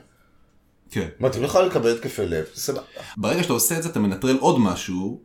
כן. 0.89 1.09
מתאים 1.19 1.43
לך 1.43 1.55
לקבל 1.55 1.95
התקפי 1.95 2.25
לב, 2.25 2.45
סבבה. 2.55 2.81
ברגע 3.17 3.43
שאתה 3.43 3.53
עושה 3.53 3.77
את 3.77 3.83
זה 3.83 3.89
אתה 3.89 3.99
מנטרל 3.99 4.37
עוד 4.37 4.59
משהו, 4.59 5.21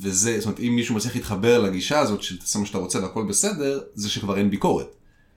וזה, 0.00 0.38
זאת 0.38 0.46
אומרת, 0.46 0.60
אם 0.60 0.72
מישהו 0.76 0.94
מצליח 0.94 1.14
להתחבר 1.14 1.58
לגישה 1.58 1.98
הזאת 1.98 2.22
של 2.22 2.38
תעשה 2.38 2.58
מה 2.58 2.66
שאתה 2.66 2.78
רוצה 2.78 2.98
והכל 2.98 3.26
בסדר, 3.28 3.82
זה 3.94 4.10
שכבר 4.10 4.38
אין 4.38 4.50
ביקורת. 4.50 4.86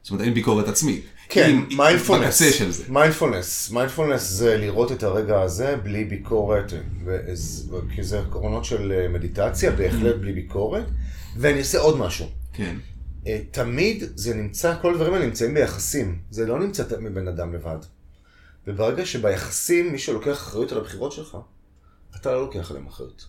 זאת 0.01 0.11
אומרת, 0.11 0.25
אין 0.25 0.33
ביקורת 0.33 0.67
עצמית. 0.67 1.05
כן, 1.29 1.59
מיינדפולנס. 1.77 2.41
בקצה 2.41 2.57
של 2.57 2.71
זה. 2.71 2.83
מיינדפולנס. 2.89 3.71
מיינדפולנס 3.71 4.29
זה 4.29 4.57
לראות 4.57 4.91
את 4.91 5.03
הרגע 5.03 5.41
הזה 5.41 5.75
בלי 5.83 6.05
ביקורת, 6.05 6.73
כי 7.95 8.03
זה 8.03 8.19
עקרונות 8.19 8.65
של 8.65 8.91
אה, 8.91 9.07
מדיטציה, 9.07 9.71
בהחלט 9.71 10.15
בלי 10.15 10.33
ביקורת. 10.33 10.85
ואני 11.37 11.59
אעשה 11.59 11.79
עוד 11.79 11.97
משהו. 11.97 12.25
כן. 12.53 12.75
אה, 13.27 13.39
תמיד 13.51 14.03
זה 14.15 14.35
נמצא, 14.35 14.75
כל 14.81 14.93
הדברים 14.93 15.13
האלה 15.13 15.25
נמצאים 15.25 15.53
ביחסים. 15.53 16.19
זה 16.29 16.45
לא 16.45 16.59
נמצא 16.59 16.83
מבן 16.99 17.27
אדם 17.27 17.53
לבד. 17.53 17.77
וברגע 18.67 19.05
שביחסים 19.05 19.91
מישהו 19.91 20.13
לוקח 20.13 20.31
אחריות 20.31 20.71
על 20.71 20.77
הבחירות 20.77 21.11
שלך, 21.11 21.37
אתה 22.15 22.31
לא 22.31 22.41
לוקח 22.41 22.71
עליהם 22.71 22.87
אחריות. 22.87 23.25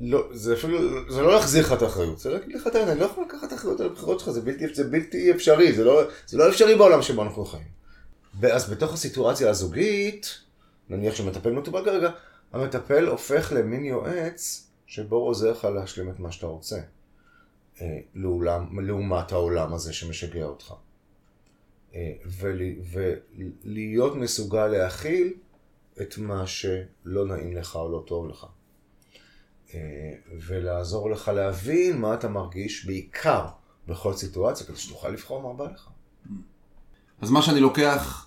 לא, 0.00 0.28
זה 0.32 0.54
אפילו, 0.54 0.78
זה 1.10 1.22
לא 1.22 1.32
להחזיר 1.32 1.64
לך 1.64 1.72
את 1.72 1.82
האחריות, 1.82 2.18
זה 2.18 2.30
להגיד 2.30 2.56
לך 2.56 2.66
את 2.66 2.74
האמת, 2.74 2.88
אני 2.88 3.00
לא 3.00 3.04
יכול 3.04 3.24
לקחת 3.24 3.52
אחריות 3.52 3.80
על 3.80 3.86
הבחירות 3.86 4.20
שלך, 4.20 4.30
זה 4.30 4.40
בלתי, 4.40 4.74
זה 4.74 4.84
בלתי 4.84 5.30
אפשרי, 5.30 5.72
זה 5.72 5.84
לא, 5.84 6.02
זה 6.26 6.38
לא 6.38 6.48
אפשרי 6.48 6.74
בעולם 6.74 7.02
שבו 7.02 7.22
אנחנו 7.22 7.44
חיים. 7.44 7.68
ואז 8.40 8.70
בתוך 8.70 8.94
הסיטואציה 8.94 9.50
הזוגית, 9.50 10.38
נניח 10.88 11.14
שמטפל 11.14 11.52
מטופל 11.52 11.84
כרגע, 11.84 12.10
המטפל 12.52 13.06
הופך 13.06 13.52
למין 13.56 13.84
יועץ 13.84 14.66
שבו 14.86 15.16
הוא 15.16 15.28
עוזר 15.28 15.50
לך 15.50 15.64
להשלים 15.64 16.10
את 16.10 16.20
מה 16.20 16.32
שאתה 16.32 16.46
רוצה. 16.46 16.80
אה, 17.80 17.98
לעולם, 18.14 18.80
לעומת 18.80 19.32
העולם 19.32 19.74
הזה 19.74 19.92
שמשגע 19.92 20.44
אותך. 20.44 20.74
אה, 21.94 22.12
ול, 22.26 22.60
ולהיות 23.64 24.16
מסוגל 24.16 24.66
להכיל 24.66 25.34
את 26.02 26.18
מה 26.18 26.46
שלא 26.46 27.26
נעים 27.26 27.56
לך 27.56 27.76
או 27.76 27.92
לא 27.92 28.04
טוב 28.06 28.28
לך. 28.28 28.46
אה, 29.74 29.80
ולעזור 30.48 31.10
לך 31.10 31.28
להבין 31.28 31.98
מה 31.98 32.14
אתה 32.14 32.28
מרגיש 32.28 32.86
בעיקר 32.86 33.46
בכל 33.88 34.12
סיטואציה, 34.14 34.66
כדי 34.66 34.76
שתוכל 34.76 35.08
לבחור 35.08 35.42
מה 35.42 35.64
בא 35.64 35.72
לך. 35.74 35.88
אז 37.20 37.30
מה 37.30 37.42
שאני 37.42 37.60
לוקח, 37.60 38.26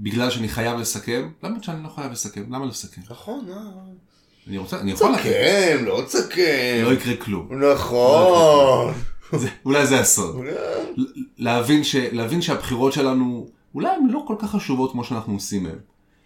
בגלל 0.00 0.30
שאני 0.30 0.48
חייב 0.48 0.78
לסכם, 0.78 1.30
למה 1.42 1.62
שאני 1.62 1.82
לא 1.82 1.88
חייב 1.88 2.12
לסכם? 2.12 2.52
למה 2.52 2.66
לסכם? 2.66 3.00
נכון, 3.10 3.46
אה? 3.50 3.56
אני 4.48 4.58
רוצה, 4.58 4.80
אני 4.80 4.92
יכול 4.92 5.16
תסכם, 5.16 5.84
לא 5.84 6.02
תסכם. 6.06 6.80
לא 6.84 6.92
יקרה 6.92 7.16
כלום. 7.16 7.48
נכון. 7.72 8.94
זה- 9.32 9.48
אולי 9.64 9.86
זה 9.86 10.00
הסוד. 10.00 10.44
ל- 10.96 11.04
להבין, 11.38 11.84
ש, 11.84 11.96
להבין 11.96 12.42
שהבחירות 12.42 12.92
שלנו, 12.92 13.48
אולי 13.74 13.88
הן 13.88 14.06
לא 14.10 14.24
כל 14.26 14.34
כך 14.38 14.50
חשובות 14.50 14.92
כמו 14.92 15.04
שאנחנו 15.04 15.32
עושים 15.34 15.62
מהן. 15.62 15.78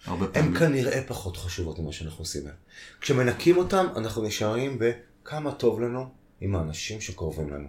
הן 0.07 0.55
כנראה 0.59 1.03
פחות 1.07 1.37
חשובות 1.37 1.79
ממה 1.79 1.93
שאנחנו 1.93 2.23
עושים 2.23 2.45
מהן. 2.45 2.55
כשמנקים 3.01 3.57
אותם, 3.57 3.87
אנחנו 3.97 4.23
נשארים 4.23 4.79
בכמה 4.79 5.53
טוב 5.53 5.81
לנו 5.81 6.09
עם 6.41 6.55
האנשים 6.55 7.01
שקרובים 7.01 7.51
לנו. 7.51 7.69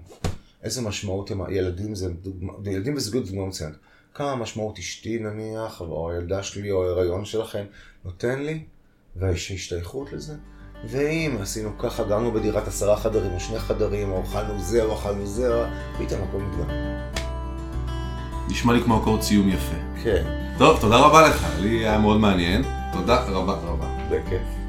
איזה 0.64 0.82
משמעות 0.82 1.32
הם 1.32 1.42
הילדים, 1.42 1.96
זה 1.96 2.10
דוגמה, 2.10 2.54
ילדים 2.66 2.96
וזוגיות 2.96 3.26
זה 3.26 3.32
דוגמה 3.32 3.48
מצוינת. 3.48 3.76
כמה 4.14 4.36
משמעות 4.36 4.80
אשתי 4.80 5.20
נניח, 5.20 5.82
או 5.82 6.12
הילדה 6.12 6.44
שלי, 6.44 6.72
או 6.72 6.84
ההיריון 6.86 7.26
שלכם, 7.26 7.66
נותן 8.06 8.42
לי, 8.42 8.64
ויש 9.16 9.52
השתייכות 9.52 10.14
לזה. 10.14 10.34
ואם 10.90 11.38
עשינו 11.42 11.78
ככה, 11.78 12.04
גרנו 12.04 12.32
בדירת 12.32 12.68
עשרה 12.68 12.98
חדרים 12.98 13.32
או 13.32 13.40
שני 13.40 13.60
חדרים, 13.60 14.12
או 14.12 14.24
אכלנו 14.24 14.60
זה 14.60 14.84
או 14.84 14.96
אכלנו 14.96 15.28
זה, 15.28 15.66
פתאום 15.98 16.22
הכל 16.24 16.38
מתגמר. 16.38 17.15
נשמע 18.50 18.74
לי 18.74 18.82
כמו 18.82 18.98
אקורד 19.02 19.22
סיום 19.22 19.50
יפה. 19.50 19.76
כן, 20.04 20.24
טוב, 20.58 20.78
תודה 20.82 20.98
רבה 20.98 21.28
לך, 21.30 21.46
לי 21.60 21.70
היה 21.88 21.98
מאוד 21.98 22.20
מעניין. 22.20 22.64
תודה 22.94 23.24
רבה 23.28 23.54
רבה. 23.54 23.86
בכיף. 24.10 24.65